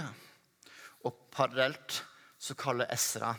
Og 1.09 1.13
parallelt 1.33 2.03
så 2.39 2.55
kaller 2.59 2.91
Esra 2.93 3.33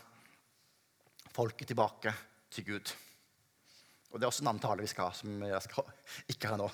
folket 1.33 1.69
tilbake 1.69 2.13
til 2.53 2.65
Gud. 2.71 2.95
Og 4.11 4.19
Det 4.19 4.25
er 4.25 4.31
også 4.31 4.43
en 4.43 4.49
annen 4.51 4.65
tale 4.65 4.81
vi 4.81 4.89
skal 4.89 5.09
ha, 5.09 5.13
som 5.17 5.45
jeg 5.45 5.61
skal 5.65 5.83
ikke 6.33 6.51
ha 6.51 6.57
nå. 6.57 6.71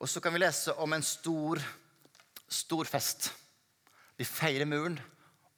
Og 0.00 0.08
så 0.08 0.20
kan 0.24 0.32
vi 0.32 0.40
lese 0.40 0.72
om 0.80 0.92
en 0.96 1.04
stor, 1.04 1.60
stor 2.48 2.88
fest. 2.88 3.32
Vi 4.16 4.24
feirer 4.24 4.68
muren 4.68 4.96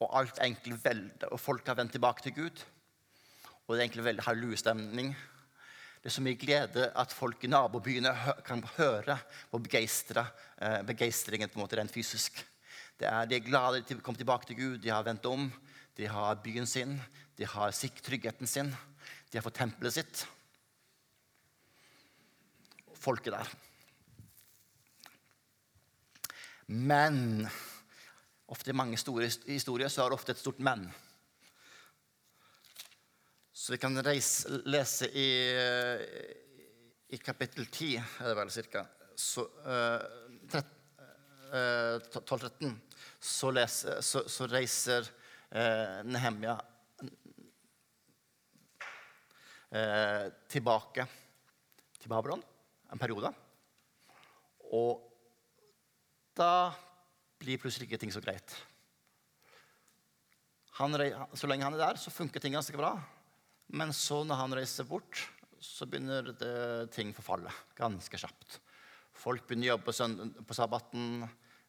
og 0.03 0.15
alt 0.19 0.39
er 0.39 0.49
egentlig 0.49 0.79
veldig, 0.83 1.31
og 1.31 1.41
folk 1.41 1.67
har 1.71 1.79
vendt 1.79 1.95
tilbake 1.97 2.25
til 2.27 2.35
Gud. 2.37 2.63
Og 3.67 3.75
det 3.75 3.79
er 3.79 3.85
egentlig 3.87 4.05
veldig 4.09 4.25
hallelujestemning. 4.27 5.13
Det 6.03 6.11
er 6.11 6.15
så 6.17 6.25
mye 6.25 6.39
glede 6.39 6.89
at 6.99 7.13
folk 7.15 7.45
i 7.47 7.51
nabobyene 7.51 8.11
kan 8.45 8.63
høre 8.77 9.17
på 9.53 9.61
eh, 9.63 10.83
begeistringen 10.83 11.49
på 11.49 11.59
en 11.59 11.63
måte 11.63 11.79
rent 11.79 11.95
fysisk. 11.95 12.43
Er, 12.99 13.27
de 13.27 13.37
er 13.37 13.47
glade 13.47 13.83
de 13.87 13.99
kom 14.03 14.15
tilbake 14.15 14.47
til 14.47 14.57
Gud, 14.57 14.79
de 14.79 14.91
har 14.91 15.03
vendt 15.07 15.27
om. 15.27 15.51
De 15.97 16.07
har 16.07 16.41
byen 16.43 16.67
sin, 16.67 17.01
de 17.39 17.47
har 17.47 17.71
tryggheten 18.03 18.47
sin, 18.47 18.71
de 19.31 19.39
har 19.39 19.45
fått 19.45 19.59
tempelet 19.61 19.95
sitt. 19.95 20.27
Folket 22.99 23.35
der. 23.35 23.51
Men 26.67 27.49
Ofte 28.53 28.73
i 28.73 28.77
mange 28.77 28.99
store 29.01 29.31
historier 29.47 29.89
så 29.89 30.03
er 30.05 30.13
det 30.13 30.19
ofte 30.19 30.35
et 30.35 30.41
stort 30.41 30.61
men. 30.61 30.85
Så 33.53 33.73
vi 33.73 33.79
kan 33.81 33.97
reise, 34.05 34.59
lese 34.69 35.09
i, 35.09 35.29
i 37.15 37.21
kapittel 37.23 37.69
10, 37.69 37.95
er 37.97 38.29
det 38.29 38.37
vel 38.37 38.53
cirka, 38.53 38.83
så, 39.17 39.45
uh, 39.65 40.57
uh, 40.57 41.97
12-13, 42.11 42.75
så, 43.21 43.53
så, 44.03 44.25
så, 44.27 44.49
reiser 44.51 45.07
uh, 45.07 46.01
Nehemja 46.09 46.57
uh, 49.73 50.27
tilbake 50.51 51.07
til 52.01 52.09
Babylon 52.13 52.43
en 52.93 53.01
periode. 53.01 53.33
Og 54.73 55.07
da 56.37 56.73
blir 57.43 57.61
plutselig 57.61 57.89
ikke 57.89 58.01
ting 58.05 58.15
så 58.15 58.23
greit. 58.23 58.55
Han, 60.79 60.97
så 61.37 61.51
lenge 61.51 61.67
han 61.67 61.77
er 61.77 61.83
der, 61.83 62.01
så 62.01 62.15
funker 62.15 62.41
ting 62.41 62.55
ganske 62.57 62.79
bra. 62.79 62.95
Men 63.77 63.93
så 63.97 64.23
når 64.25 64.41
han 64.41 64.57
reiser 64.57 64.89
bort, 64.89 65.21
så 65.63 65.87
begynner 65.87 66.33
det, 66.33 66.55
ting 66.95 67.13
forfalle 67.15 67.53
ganske 67.79 68.19
kjapt. 68.19 68.59
Folk 69.13 69.47
begynner 69.47 69.71
å 69.71 69.75
jobbe 69.77 69.93
på 70.49 70.57
sabbaten. 70.57 71.27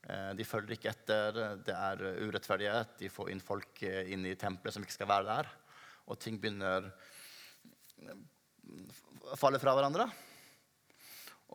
Eh, 0.08 0.32
de 0.38 0.48
følger 0.48 0.78
ikke 0.78 0.92
etter. 0.94 1.42
Det 1.64 1.76
er 1.76 2.06
urettferdighet. 2.24 2.96
De 3.02 3.12
får 3.12 3.34
inn 3.34 3.44
folk 3.44 3.84
eh, 3.86 4.14
inn 4.16 4.26
i 4.26 4.38
tempelet 4.40 4.76
som 4.76 4.86
ikke 4.86 4.96
skal 4.96 5.12
være 5.12 5.28
der. 5.30 5.52
Og 6.08 6.20
ting 6.20 6.40
begynner 6.42 6.90
å 8.04 9.38
falle 9.40 9.62
fra 9.62 9.76
hverandre. 9.76 10.08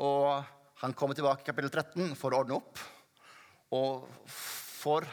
Og 0.05 0.29
han 0.85 0.95
kommer 0.95 1.19
tilbake 1.19 1.43
i 1.43 1.49
kapittel 1.49 1.73
13 1.73 2.15
for 2.17 2.33
å 2.33 2.45
ordne 2.45 2.61
opp. 2.61 2.79
Og 3.77 4.07
for 4.25 5.05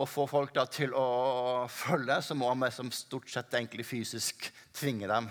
å 0.00 0.06
få 0.06 0.26
folk 0.30 0.54
til 0.72 0.94
å 0.96 1.66
følge, 1.70 2.20
så 2.22 2.36
må 2.38 2.48
han 2.52 2.62
liksom 2.62 2.92
stort 2.94 3.30
sett 3.32 3.54
egentlig 3.58 3.86
fysisk 3.88 4.46
tvinge 4.76 5.08
dem. 5.10 5.26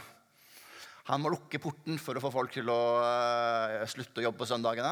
Han 1.09 1.23
må 1.23 1.31
lukke 1.33 1.61
porten 1.61 1.97
for 1.97 2.17
å 2.17 2.21
få 2.21 2.29
folk 2.33 2.51
til 2.53 2.69
å 2.69 2.81
uh, 3.01 3.85
slutte 3.89 4.21
å 4.21 4.27
jobbe 4.27 4.43
på 4.43 4.49
søndagene. 4.49 4.91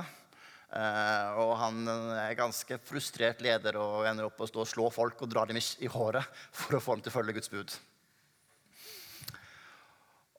Uh, 0.67 1.37
og 1.43 1.51
han 1.61 1.91
er 2.17 2.33
ganske 2.39 2.79
frustrert 2.83 3.43
leder 3.45 3.77
og 3.79 4.07
ender 4.09 4.27
opp 4.27 4.41
å 4.41 4.47
stå 4.49 4.63
og 4.63 4.71
slå 4.71 4.89
folk 4.91 5.21
og 5.21 5.29
dra 5.31 5.45
dem 5.47 5.59
i 5.59 5.91
håret 5.91 6.25
for 6.49 6.75
å 6.75 6.81
få 6.83 6.97
dem 6.97 7.05
til 7.05 7.13
å 7.13 7.17
følge 7.19 7.37
Guds 7.37 7.53
bud. 7.53 7.77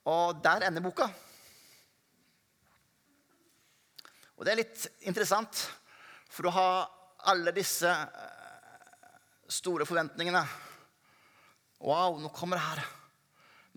Og 0.09 0.41
der 0.43 0.67
ender 0.67 0.83
boka. 0.85 1.07
Og 4.39 4.47
det 4.47 4.53
er 4.53 4.61
litt 4.65 4.85
interessant. 5.07 5.69
For 6.29 6.49
å 6.49 6.55
ha 6.55 6.71
alle 7.33 7.53
disse 7.57 7.91
eh, 7.91 9.19
store 9.49 9.87
forventningene 9.89 10.47
Wow, 11.79 12.17
nå 12.19 12.29
kommer 12.35 12.59
det 12.59 12.65
her. 12.65 12.81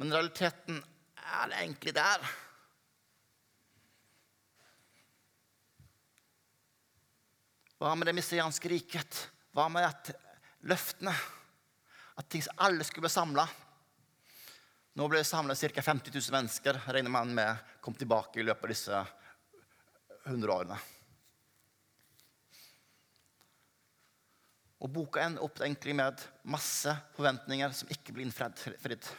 Men 0.02 0.10
realiteten 0.10 0.80
er 1.22 1.52
det 1.52 1.58
egentlig 1.60 1.92
der. 1.94 2.24
Hva 7.78 7.92
med 7.94 8.10
det 8.10 8.16
messianske 8.18 8.72
riket? 8.74 9.20
Hva 9.54 9.68
med 9.70 9.86
at 9.86 10.12
løftene? 10.70 11.14
At 12.18 12.28
ting, 12.30 12.42
alle 12.58 12.86
skulle 12.86 13.06
bli 13.06 13.14
samla. 13.14 13.46
Nå 14.98 15.08
ble 15.08 15.22
det 15.22 15.30
samla 15.30 15.56
ca. 15.56 15.82
50 15.82 16.12
000 16.14 16.36
mennesker 16.36 16.82
regner 16.88 17.14
man 17.14 17.34
med 17.34 17.78
kom 17.82 17.94
tilbake 17.94 18.42
i 18.42 18.46
løpet 18.50 18.66
av 18.66 18.74
disse 18.74 19.04
100 20.26 20.54
årene. 20.54 20.82
Og 24.82 24.90
boka 24.90 25.22
ender 25.22 25.46
opp 25.46 25.62
egentlig 25.62 25.94
med 25.98 26.22
masse 26.50 26.94
forventninger 27.14 27.74
som 27.78 27.92
ikke 27.94 28.16
blir 28.16 28.26
innfridd. 28.26 29.10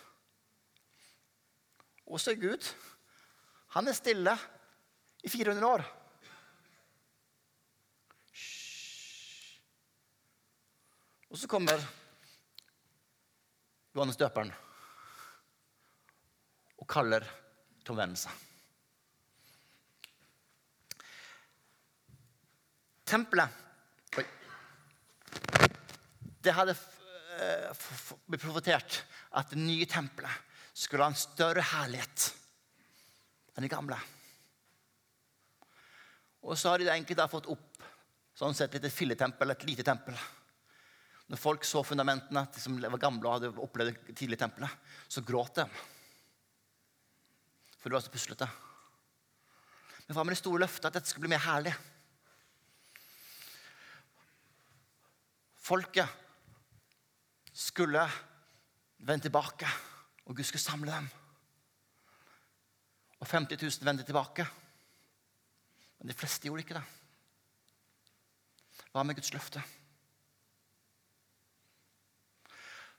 Og 2.11 2.19
så 2.19 2.33
er 2.33 2.43
Gud. 2.43 2.67
Han 3.77 3.89
er 3.89 3.97
stille 3.97 4.35
i 5.23 5.31
400 5.31 5.69
år. 5.69 5.85
Og 11.33 11.39
så 11.41 11.49
kommer 11.49 11.81
Johannes 13.95 14.19
døperen 14.21 14.51
og 16.83 16.89
kaller 16.91 17.25
til 17.81 17.95
omvendelse. 17.95 18.35
Tempelet. 23.09 23.62
Det 26.43 26.55
hadde 26.57 26.75
eh, 26.75 27.85
blitt 28.27 28.43
profetert 28.43 29.03
at 29.39 29.53
det 29.53 29.61
nye 29.61 29.87
tempelet 29.87 30.51
skulle 30.75 31.05
ha 31.05 31.13
en 31.13 31.19
større 31.19 31.63
herlighet 31.75 32.31
enn 33.53 33.67
det 33.67 33.73
gamle. 33.73 33.99
Og 36.43 36.59
så 36.59 36.73
har 36.73 36.83
de 36.83 37.15
da 37.15 37.29
fått 37.31 37.51
opp 37.53 37.85
sånn 38.35 38.57
sett 38.57 38.75
et 38.75 38.89
filletempel, 38.91 39.53
et 39.53 39.67
lite 39.69 39.85
tempel. 39.87 40.17
Når 41.31 41.41
folk 41.41 41.65
så 41.65 41.85
fundamentene, 41.87 42.43
de 42.53 42.61
som 42.61 42.75
var 42.81 43.01
gamle 43.01 43.29
og 43.29 43.37
hadde 43.37 43.53
opplevd 43.63 44.01
det 44.09 44.17
tidlige 44.19 44.43
tempelet, 44.43 44.73
så 45.09 45.23
gråt 45.25 45.61
de. 45.61 45.67
For 47.79 47.89
det 47.89 47.97
var 47.97 48.05
så 48.05 48.13
puslete. 48.13 48.49
Men 50.07 50.17
hva 50.17 50.25
med 50.27 50.35
det 50.35 50.43
store 50.43 50.65
løftet 50.65 50.89
at 50.89 50.99
dette 50.99 51.13
skulle 51.13 51.29
bli 51.29 51.35
mer 51.37 51.45
herlig? 51.45 51.73
Folket 55.63 56.19
skulle 57.53 58.03
vende 58.99 59.27
tilbake, 59.29 59.69
og 60.25 60.37
Gud 60.37 60.45
skulle 60.45 60.63
samle 60.63 60.93
dem. 60.93 61.09
Og 63.21 63.27
50 63.29 63.63
000 63.63 63.87
vendte 63.87 64.05
tilbake. 64.05 64.47
Men 65.99 66.11
de 66.11 66.17
fleste 66.19 66.49
gjorde 66.49 66.65
ikke 66.65 66.79
det. 66.79 66.85
Hva 68.93 69.05
med 69.07 69.17
Guds 69.17 69.33
løfte? 69.35 69.63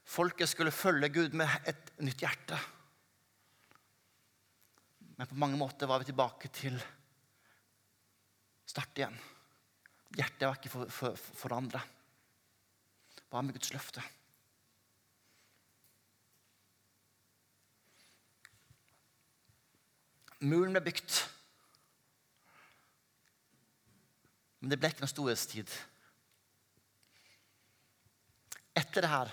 Folket 0.04 0.50
skulle 0.50 0.72
følge 0.72 1.10
Gud 1.10 1.36
med 1.38 1.50
et 1.68 1.92
nytt 2.06 2.24
hjerte. 2.24 2.60
Men 5.18 5.30
på 5.30 5.38
mange 5.40 5.58
måter 5.58 5.90
var 5.90 6.02
vi 6.02 6.10
tilbake 6.10 6.50
til 6.54 6.80
start 8.66 8.98
igjen. 8.98 9.16
Hjertet 10.14 10.48
var 10.48 10.58
ikke 10.58 10.72
for, 10.72 10.90
for, 10.94 11.18
forandra. 11.18 11.82
Hva 13.30 13.42
med 13.42 13.56
Guds 13.58 13.74
løfte? 13.74 14.04
Muren 20.44 20.76
ble 20.76 20.84
bygd. 20.84 21.22
Men 24.60 24.72
det 24.72 24.80
ble 24.80 24.92
ikke 24.92 25.04
noen 25.04 25.12
storhetstid. 25.12 25.72
Etter 28.80 29.06
det 29.06 29.12
her 29.12 29.32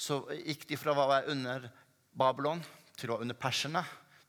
så 0.00 0.22
gikk 0.32 0.64
de 0.70 0.78
fra 0.80 0.94
å 0.94 1.00
være 1.00 1.32
under 1.32 1.66
Babylon 2.16 2.62
til 2.96 3.10
å 3.10 3.16
være 3.16 3.26
under 3.26 3.36
perserne, 3.36 3.82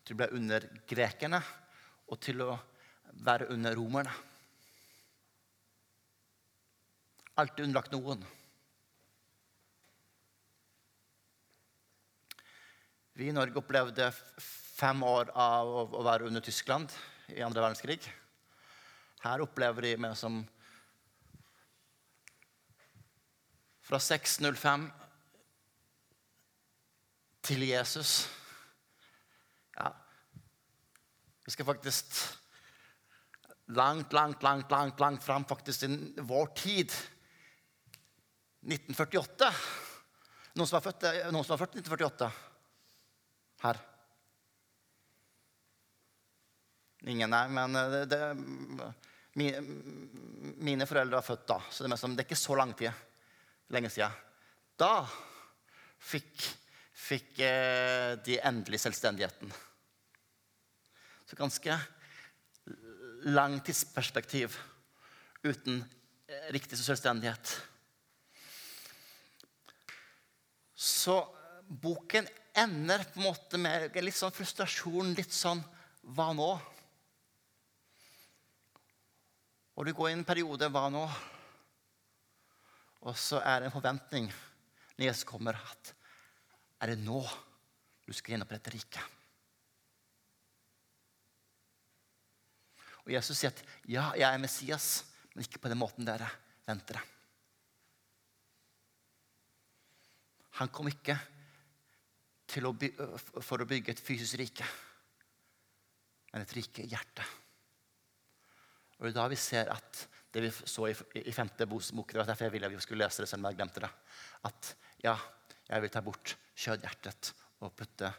til 0.03 0.15
å 0.15 0.19
bli 0.19 0.27
under 0.39 0.67
grekerne 0.89 1.39
og 2.11 2.19
til 2.23 2.43
å 2.43 2.51
være 3.23 3.47
under 3.53 3.75
romerne. 3.77 4.13
Alltid 7.39 7.65
underlagt 7.65 7.95
noen. 7.95 8.23
Vi 13.15 13.27
i 13.29 13.35
Norge 13.35 13.59
opplevde 13.59 14.09
fem 14.81 15.03
år 15.05 15.29
av 15.37 15.69
å 15.93 16.01
være 16.05 16.25
under 16.29 16.41
Tyskland 16.41 16.89
i 17.29 17.43
andre 17.45 17.61
verdenskrig. 17.61 18.01
Her 19.21 19.43
opplever 19.43 19.85
de 19.85 19.93
meg 20.01 20.17
som 20.17 20.41
fra 23.85 23.99
605 24.01 24.87
til 27.45 27.65
Jesus. 27.67 28.13
Ja, 29.77 29.91
vi 31.45 31.53
skal 31.53 31.69
faktisk 31.69 32.17
langt, 33.77 34.13
langt, 34.13 34.41
langt, 34.43 34.71
langt, 34.71 34.99
langt 34.99 35.23
fram 35.23 35.45
faktisk 35.45 35.85
i 35.85 35.93
vår 36.25 36.53
tid. 36.57 36.97
1948. 38.61 39.53
Noen 40.57 40.69
som 40.69 40.77
er 40.77 40.85
født, 40.85 41.07
noen 41.33 41.45
som 41.45 41.55
er 41.55 41.63
født 41.63 41.79
1948? 41.81 42.33
Her. 43.61 43.85
Ingen, 47.09 47.33
er, 47.33 47.49
men 47.49 47.73
det, 47.73 48.03
det 48.11 48.91
mine 49.33 50.87
foreldre 50.89 51.17
var 51.17 51.25
født 51.25 51.47
da, 51.49 51.57
så 51.71 51.87
det 51.87 51.97
som, 51.97 52.13
det 52.15 52.25
er 52.25 52.29
ikke 52.29 52.39
så 52.39 52.57
lang 52.59 52.73
tid. 52.77 52.91
Lenge 53.71 53.89
siden. 53.93 54.11
Da 54.75 55.05
fikk, 56.01 56.47
fikk 56.97 57.39
eh, 57.45 58.17
de 58.25 58.37
endelig 58.43 58.81
selvstendigheten. 58.83 59.53
Så 61.29 61.39
ganske 61.39 61.77
langtidsperspektiv 63.31 64.57
uten 65.45 65.79
eh, 66.27 66.49
riktig 66.51 66.79
selvstendighet. 66.81 67.53
Så 70.75 71.21
boken 71.69 72.27
ender 72.57 73.05
på 73.13 73.21
en 73.21 73.29
måte 73.29 73.61
med 73.61 73.95
litt 74.03 74.17
sånn 74.17 74.33
frustrasjon, 74.35 75.15
litt 75.15 75.31
sånn 75.31 75.61
Hva 76.01 76.31
nå? 76.33 76.49
Og 79.75 79.87
du 79.87 79.93
går 79.95 80.11
i 80.11 80.15
en 80.17 80.27
periode 80.27 80.67
hva 80.71 80.87
nå? 80.91 81.03
Og 83.07 83.17
så 83.17 83.39
er 83.41 83.61
det 83.61 83.69
en 83.69 83.75
forventning 83.75 84.27
når 84.97 85.07
Jesus 85.07 85.25
kommer, 85.25 85.57
at 85.57 85.93
er 86.81 86.91
det 86.91 87.01
nå 87.01 87.21
du 88.05 88.13
skal 88.13 88.35
gjenopprette 88.35 88.73
riket? 88.73 89.17
Og 93.01 93.13
Jesus 93.15 93.39
sier 93.39 93.49
at 93.49 93.63
ja, 93.89 94.11
jeg 94.13 94.27
er 94.27 94.41
Messias, 94.41 94.89
men 95.33 95.47
ikke 95.47 95.63
på 95.63 95.71
den 95.71 95.79
måten 95.81 96.05
dere 96.05 96.27
venter 96.67 96.99
det. 96.99 97.05
Han 100.59 100.69
kom 100.69 100.91
ikke 100.91 101.15
å 102.59 102.73
for 103.41 103.63
å 103.63 103.67
bygge 103.67 103.93
et 103.93 104.03
fysisk 104.03 104.35
rike, 104.41 104.65
men 106.33 106.43
et 106.43 106.55
rike 106.57 106.83
i 106.83 106.91
hjertet. 106.91 107.40
Og 109.01 109.07
det 109.07 109.15
er 109.15 109.17
da 109.17 109.29
vi 109.31 109.37
ser 109.41 109.69
at 109.73 110.03
det 110.31 110.43
vi 110.45 110.49
så 110.53 110.85
i, 110.87 110.93
i 111.25 111.33
femte 111.33 111.65
bok, 111.65 112.13
det 112.13 112.19
var 112.21 112.27
derfor 112.29 112.45
jeg 112.45 112.53
ville 112.53 112.69
vi 112.69 112.81
skulle 112.85 113.01
lese 113.01 113.23
det 113.23 113.29
selv 113.31 113.41
om 113.41 113.49
jeg 113.49 113.57
glemte 113.57 113.81
det, 113.81 113.89
at 114.47 114.73
ja, 115.01 115.15
jeg 115.65 115.81
vil 115.81 115.91
ta 115.91 116.03
bort 116.05 116.35
kjødhjertet 116.53 117.31
og 117.65 117.73
putte 117.75 118.11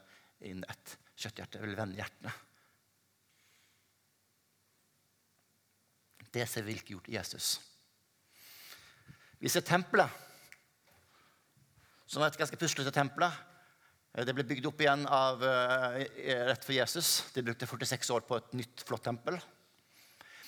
inn 0.50 0.64
et 0.66 0.96
kjøtthjerte. 1.14 1.60
Jeg 1.60 1.68
vil 1.68 1.78
vende 1.78 2.00
hjertene. 2.00 2.34
Det 6.32 6.48
ser 6.50 6.66
vi 6.66 6.74
ikke 6.74 6.96
gjort 6.96 7.12
i 7.12 7.16
Jesus. 7.18 7.54
Vi 9.38 9.50
ser 9.52 9.62
tempelet, 9.66 10.10
som 12.10 12.22
er 12.22 12.32
et 12.32 12.38
ganske 12.40 12.58
puslete 12.58 12.92
tempelet. 12.94 13.38
Det 14.12 14.34
ble 14.36 14.44
bygd 14.50 14.66
opp 14.68 14.82
igjen 14.82 15.06
av, 15.08 15.40
uh, 15.40 15.96
rett 16.50 16.66
for 16.66 16.74
Jesus. 16.74 17.14
De 17.32 17.44
brukte 17.46 17.68
46 17.70 18.10
år 18.12 18.26
på 18.28 18.36
et 18.40 18.56
nytt, 18.58 18.82
flott 18.88 19.06
tempel. 19.06 19.38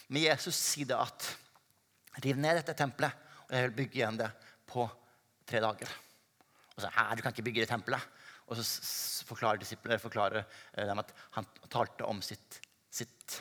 Men 0.09 0.27
Jesus 0.27 0.59
sier 0.59 0.91
det 0.91 0.99
at 1.01 1.31
riv 2.25 2.39
ned 2.41 2.61
dette 2.61 2.77
tempelet, 2.79 3.15
og 3.47 3.55
jeg 3.57 3.69
vil 3.69 3.77
bygge 3.79 4.01
igjen 4.01 4.21
det 4.21 4.31
på 4.69 4.87
tre 5.49 5.61
dager. 5.65 5.91
Og 6.75 6.83
så, 6.83 6.91
du 6.91 7.23
kan 7.23 7.33
ikke 7.33 7.47
bygge 7.47 7.65
det 7.65 7.71
tempelet. 7.71 8.13
Og 8.45 8.59
så 8.59 9.25
forklarer 9.29 9.61
disiplene 9.63 10.01
forklarer 10.03 10.43
eh, 10.43 10.85
dem 10.85 11.01
at 11.01 11.13
han 11.37 11.47
talte 11.73 12.05
om 12.05 12.21
sitt, 12.23 12.59
sitt 12.93 13.39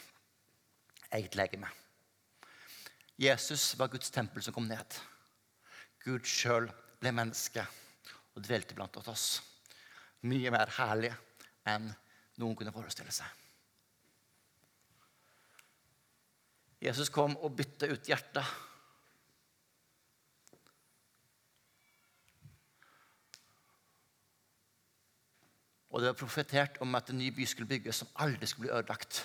eget 1.12 1.36
legeme. 1.36 1.68
Jesus 3.20 3.74
var 3.78 3.92
Guds 3.92 4.10
tempel 4.14 4.44
som 4.44 4.56
kom 4.56 4.70
ned. 4.70 5.00
Gud 6.04 6.26
sjøl 6.28 6.70
ble 7.02 7.12
menneske 7.14 7.66
og 8.34 8.46
dvelte 8.48 8.76
blant 8.78 8.98
oss. 9.04 9.42
Mye 10.24 10.52
mer 10.56 10.72
herlig 10.80 11.12
enn 11.70 11.92
noen 12.40 12.56
kunne 12.58 12.74
forestille 12.74 13.14
seg. 13.14 13.43
Jesus 16.84 17.12
kom 17.14 17.38
og 17.40 17.54
bytta 17.56 17.88
ut 17.88 18.10
hjertet. 18.12 18.48
Og 25.94 26.02
det 26.02 26.10
var 26.10 26.18
profetert 26.18 26.80
om 26.82 26.98
at 26.98 27.12
en 27.14 27.22
ny 27.22 27.30
by 27.32 27.46
skulle 27.48 27.70
bygges 27.70 28.02
som 28.02 28.12
aldri 28.26 28.50
skulle 28.50 28.68
bli 28.68 28.74
ødelagt. 28.76 29.22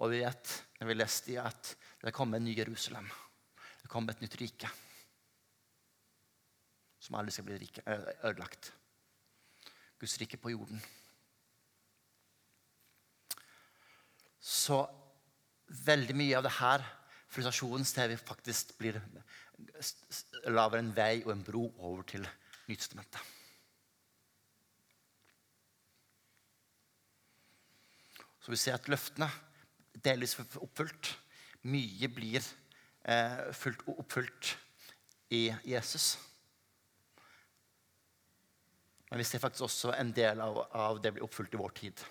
Og 0.00 0.10
vi 0.10 0.22
vet 0.24 0.54
når 0.80 0.90
vi 0.90 0.96
leste 0.96 1.34
i 1.34 1.38
at 1.38 1.74
det 2.02 2.14
kom 2.16 2.34
en 2.34 2.42
ny 2.44 2.56
Jerusalem. 2.56 3.06
Det 3.82 3.92
kom 3.92 4.08
et 4.08 4.24
nytt 4.24 4.34
rike 4.40 4.70
som 7.04 7.18
aldri 7.20 7.36
skal 7.36 7.44
bli 7.44 7.68
ødelagt. 8.24 8.72
Guds 10.00 10.16
rike 10.18 10.40
på 10.40 10.54
jorden. 10.54 10.80
Så 14.40 14.80
veldig 15.68 16.16
mye 16.16 16.38
av 16.38 16.46
det 16.46 16.56
her 16.58 16.84
frustrasjonen 17.34 17.86
ser 17.86 18.10
vi 18.10 18.18
faktisk 18.20 18.74
blir 18.78 19.00
lager 20.50 20.80
en 20.80 20.92
vei 20.94 21.22
og 21.24 21.32
en 21.34 21.46
bro 21.46 21.68
over 21.78 22.04
til 22.08 22.26
Nytestamentet. 22.64 23.20
Så 28.40 28.52
vi 28.52 28.60
ser 28.60 28.76
at 28.76 28.88
løftene 28.92 29.28
delvis 30.04 30.36
oppfylt. 30.40 31.10
Mye 31.68 32.08
blir 32.12 32.40
eh, 32.40 33.52
fullt, 33.56 33.84
oppfylt 33.88 34.54
i 35.32 35.46
Jesus. 35.64 36.14
Men 39.10 39.20
vi 39.20 39.28
ser 39.28 39.44
faktisk 39.44 39.68
også 39.68 39.94
en 39.96 40.12
del 40.16 40.40
av, 40.44 40.60
av 40.72 41.00
det 41.00 41.14
blir 41.14 41.24
oppfylt 41.24 41.56
i 41.56 41.60
vår 41.60 41.76
tid. 41.78 42.04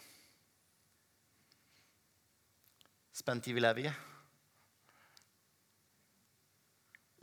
Spent 3.13 3.45
tid 3.45 3.53
vi 3.53 3.61
lever 3.61 3.85
i. 3.85 3.93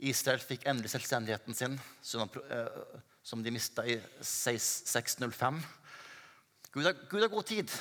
Israel 0.07 0.39
fikk 0.41 0.63
endelig 0.65 0.89
selvstendigheten 0.93 1.53
sin, 1.53 1.75
som 2.01 3.43
de 3.43 3.51
mista 3.53 3.83
i 3.85 3.97
605. 4.23 5.59
Gud 6.71 6.87
har, 6.87 6.95
Gud 7.11 7.21
har 7.21 7.29
god 7.33 7.45
tid. 7.49 7.73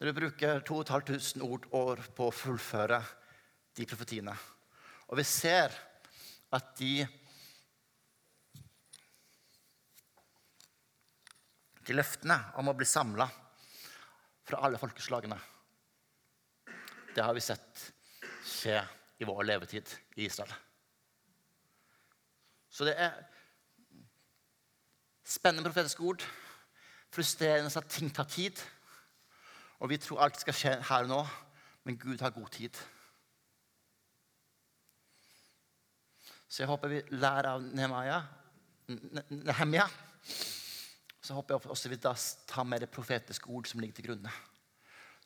Når 0.00 0.10
du 0.10 0.16
bruker 0.18 0.64
2500 0.66 1.46
ord 1.46 1.68
år 1.78 2.02
på 2.16 2.26
å 2.26 2.34
fullføre 2.34 2.98
de 3.78 3.86
profetiene. 3.88 4.34
Og 5.08 5.20
vi 5.20 5.26
ser 5.28 5.74
at 6.50 6.74
de 6.82 7.06
De 11.80 11.94
løftene 11.96 12.36
om 12.60 12.68
å 12.70 12.74
bli 12.76 12.86
samla 12.86 13.24
fra 14.46 14.60
alle 14.62 14.78
folkeslagene, 14.78 15.34
det 17.14 17.24
har 17.24 17.34
vi 17.34 17.42
sett 17.44 17.84
skje 18.46 18.78
i 19.20 19.28
vår 19.28 19.44
levetid 19.44 19.90
i 20.16 20.26
Israel. 20.28 20.52
Så 22.70 22.86
det 22.86 22.94
er 22.96 23.16
spennende 25.26 25.66
profetiske 25.66 26.06
ord. 26.06 26.24
Frustrerende 27.10 27.72
at 27.76 27.90
ting 27.90 28.12
tar 28.14 28.28
tid. 28.30 28.60
Og 29.80 29.90
vi 29.90 29.98
tror 29.98 30.22
alt 30.22 30.40
skal 30.40 30.56
skje 30.56 30.72
her 30.88 31.06
og 31.06 31.10
nå, 31.10 31.20
men 31.84 31.98
Gud 31.98 32.20
har 32.22 32.34
god 32.34 32.48
tid. 32.54 32.76
Så 36.50 36.62
jeg 36.62 36.70
håper 36.70 36.90
vi 36.90 37.02
lærer 37.14 37.52
av 37.52 37.62
Nehemia. 37.62 38.20
Nehemia. 39.30 39.86
Så 41.20 41.36
håper 41.36 41.54
jeg 41.54 41.70
også 41.70 41.90
vi 41.92 41.98
da 42.02 42.14
tar 42.50 42.66
med 42.66 42.82
det 42.82 42.90
profetiske 42.90 43.50
ord 43.50 43.68
som 43.70 43.80
ligger 43.80 44.00
til 44.00 44.08
grunne. 44.10 44.32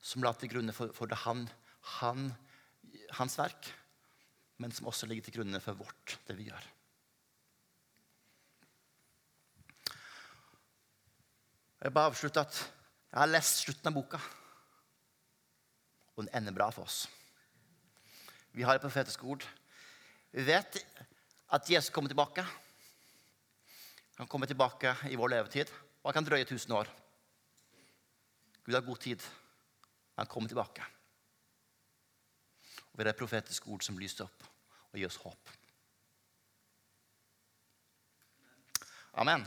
Som 0.05 0.23
la 0.23 0.33
til 0.37 0.51
grunne 0.51 0.73
for, 0.75 0.93
for 0.93 1.09
det 1.09 1.17
han, 1.23 1.47
han, 1.99 2.29
hans 3.17 3.37
verk, 3.39 3.69
men 4.57 4.71
som 4.71 4.87
også 4.89 5.07
ligger 5.09 5.27
til 5.27 5.39
grunne 5.39 5.59
for 5.63 5.77
vårt, 5.77 6.17
det 6.27 6.37
vi 6.37 6.47
gjør. 6.49 6.71
Jeg 11.85 11.93
bare 11.93 12.09
avslutte 12.09 12.41
at 12.41 12.57
jeg 13.11 13.19
har 13.19 13.29
lest 13.29 13.61
slutten 13.61 13.91
av 13.91 13.95
boka 13.95 14.19
og 16.15 16.23
den 16.23 16.31
ender 16.39 16.55
bra 16.55 16.69
for 16.71 16.87
oss. 16.87 17.05
Vi 18.55 18.63
har 18.63 18.77
et 18.77 18.83
profetisk 18.83 19.23
ord. 19.27 19.43
Vi 20.31 20.45
vet 20.47 20.79
at 21.53 21.69
Jesus 21.69 21.91
kommer 21.93 22.11
tilbake. 22.11 22.45
Han 24.15 24.27
kommer 24.31 24.47
tilbake 24.47 24.95
i 25.11 25.19
vår 25.19 25.33
levetid, 25.33 25.71
og 26.01 26.09
han 26.09 26.17
kan 26.17 26.27
drøye 26.27 26.47
1000 26.47 26.71
år. 26.71 26.91
Gud 28.63 28.73
har 28.73 28.87
god 28.87 28.97
tid. 29.03 29.21
Han 30.15 30.31
kommer 30.31 30.49
tilbake. 30.49 30.94
Og 32.95 33.01
vi 33.01 33.11
profetiske 33.19 33.67
et 33.67 33.73
ord 33.75 33.83
som 33.83 33.97
lyser 33.99 34.23
opp 34.23 34.45
og 34.93 34.95
gir 34.95 35.09
oss 35.09 35.19
håp. 35.19 35.49
Amen. 39.19 39.43